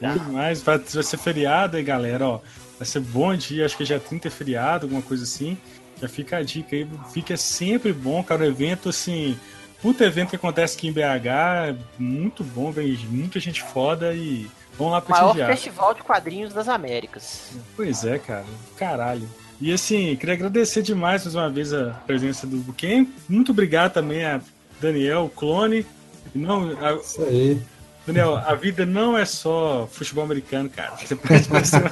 [0.00, 0.62] Bom demais.
[0.62, 2.40] Vai, vai ser feriado aí, galera, ó.
[2.78, 5.58] Vai ser bom dia, acho que já 30 é feriado, alguma coisa assim.
[6.00, 8.42] Já fica a dica aí, fica sempre bom, cara.
[8.42, 9.36] O evento, assim,
[9.82, 14.48] puta evento que acontece aqui em BH, muito bom, vem muita gente foda e
[14.78, 15.32] vamos lá prestigiar.
[15.32, 17.50] O maior festival de quadrinhos das Américas.
[17.74, 18.46] Pois é, cara,
[18.76, 19.28] caralho.
[19.60, 23.12] E assim, queria agradecer demais mais uma vez a presença do Buquem.
[23.28, 24.40] Muito obrigado também a
[24.80, 25.84] Daniel, clone.
[26.32, 26.94] Não, a...
[26.94, 27.60] Isso aí.
[28.06, 30.96] Daniel, a vida não é só futebol americano, cara.
[30.96, 31.82] Você pode aparecer,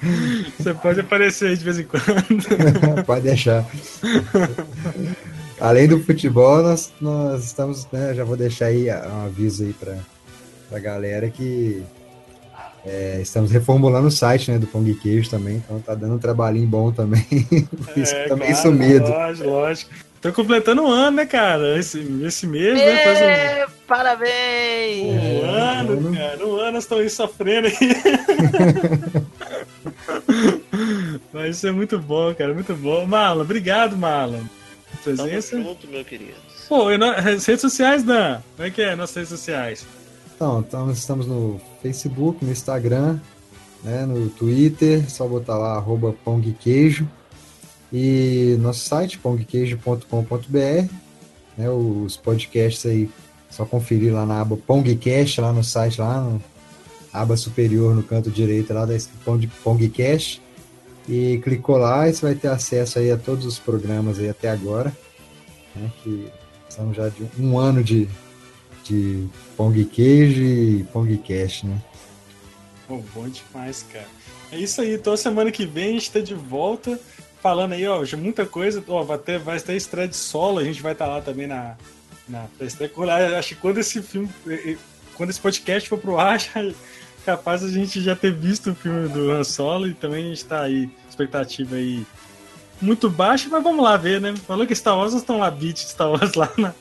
[0.58, 2.04] Você pode aparecer aí de vez em quando.
[3.04, 3.66] pode deixar.
[5.60, 9.98] Além do futebol, nós, nós estamos, né, já vou deixar aí um aviso aí para
[10.72, 11.84] a galera que
[12.84, 16.66] é, estamos reformulando o site né, do Pong Queijo também, então tá dando um trabalhinho
[16.66, 17.26] bom também.
[17.96, 19.08] Isso é, também claro, sumido.
[19.08, 19.90] Lógico, lógico.
[20.20, 21.78] Tô completando um ano, né, cara?
[21.78, 23.04] Esse, esse mês, né?
[23.04, 23.72] Faz um...
[23.86, 25.14] Parabéns!
[25.14, 26.46] Um ano, cara.
[26.46, 27.74] Um ano estão aí sofrendo aí.
[31.32, 32.52] Mas isso é muito bom, cara.
[32.52, 33.06] Muito bom.
[33.06, 34.42] Marlon, obrigado, Marlon.
[35.02, 35.52] Presença.
[35.52, 36.34] Tamo junto, meu querido.
[36.68, 38.42] Pô, e nas redes sociais, Dan?
[38.56, 39.86] Como é que é nas redes sociais?
[40.40, 43.20] Então, então, estamos no Facebook, no Instagram,
[43.84, 47.06] né, no Twitter, só botar lá, arroba pongqueijo.
[47.92, 50.94] E nosso site, pongqueijo.com.br,
[51.58, 53.10] né, os podcasts aí,
[53.50, 56.34] só conferir lá na aba Pongcast, lá no site, lá
[57.12, 60.40] aba superior no canto direito lá da Pong, Pongcast.
[61.06, 64.48] E clicou lá e você vai ter acesso aí a todos os programas aí até
[64.48, 64.90] agora,
[65.76, 66.28] né, que
[66.70, 68.08] são já de um ano de,
[68.84, 69.26] de
[69.56, 71.78] Pong Queijo e Pong Cash, né?
[72.86, 74.08] Pô, bom demais, cara.
[74.52, 74.94] É isso aí.
[74.94, 76.98] Então, semana que vem a gente tá de volta
[77.40, 78.82] falando aí, ó, muita coisa.
[78.88, 81.46] Ó, vai ter, vai ter estreia de solo, a gente vai estar tá lá também
[81.46, 81.76] na,
[82.28, 82.90] na estreia.
[83.38, 84.28] Acho que quando esse filme.
[85.14, 86.72] Quando esse podcast for pro ar, já,
[87.24, 90.44] capaz a gente já ter visto o filme do Han Solo e também a gente
[90.44, 92.06] tá aí, expectativa aí
[92.80, 94.34] muito baixa, mas vamos lá ver, né?
[94.46, 96.74] Falou que Star Wars estão lá, beat Star Wars lá na,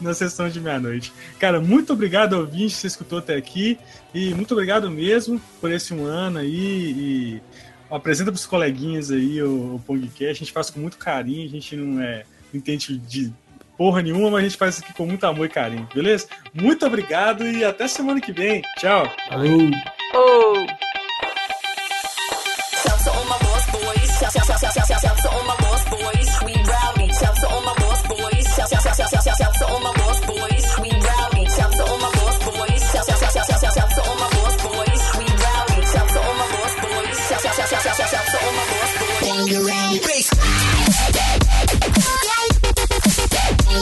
[0.00, 1.12] na sessão de meia-noite.
[1.38, 3.78] Cara, muito obrigado, ouvinte, que você escutou até aqui.
[4.14, 6.50] E muito obrigado mesmo por esse um ano aí.
[6.56, 7.42] E
[7.90, 10.30] apresenta pros coleguinhas aí o, o Pongcast.
[10.30, 13.32] A gente faz com muito carinho, a gente não é não entende de
[13.76, 16.26] porra nenhuma, mas a gente faz isso aqui com muito amor e carinho, beleza?
[16.54, 18.62] Muito obrigado e até semana que vem.
[18.78, 19.10] Tchau.
[19.30, 19.70] Valeu.
[20.14, 20.95] Oh.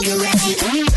[0.07, 0.94] I'm eating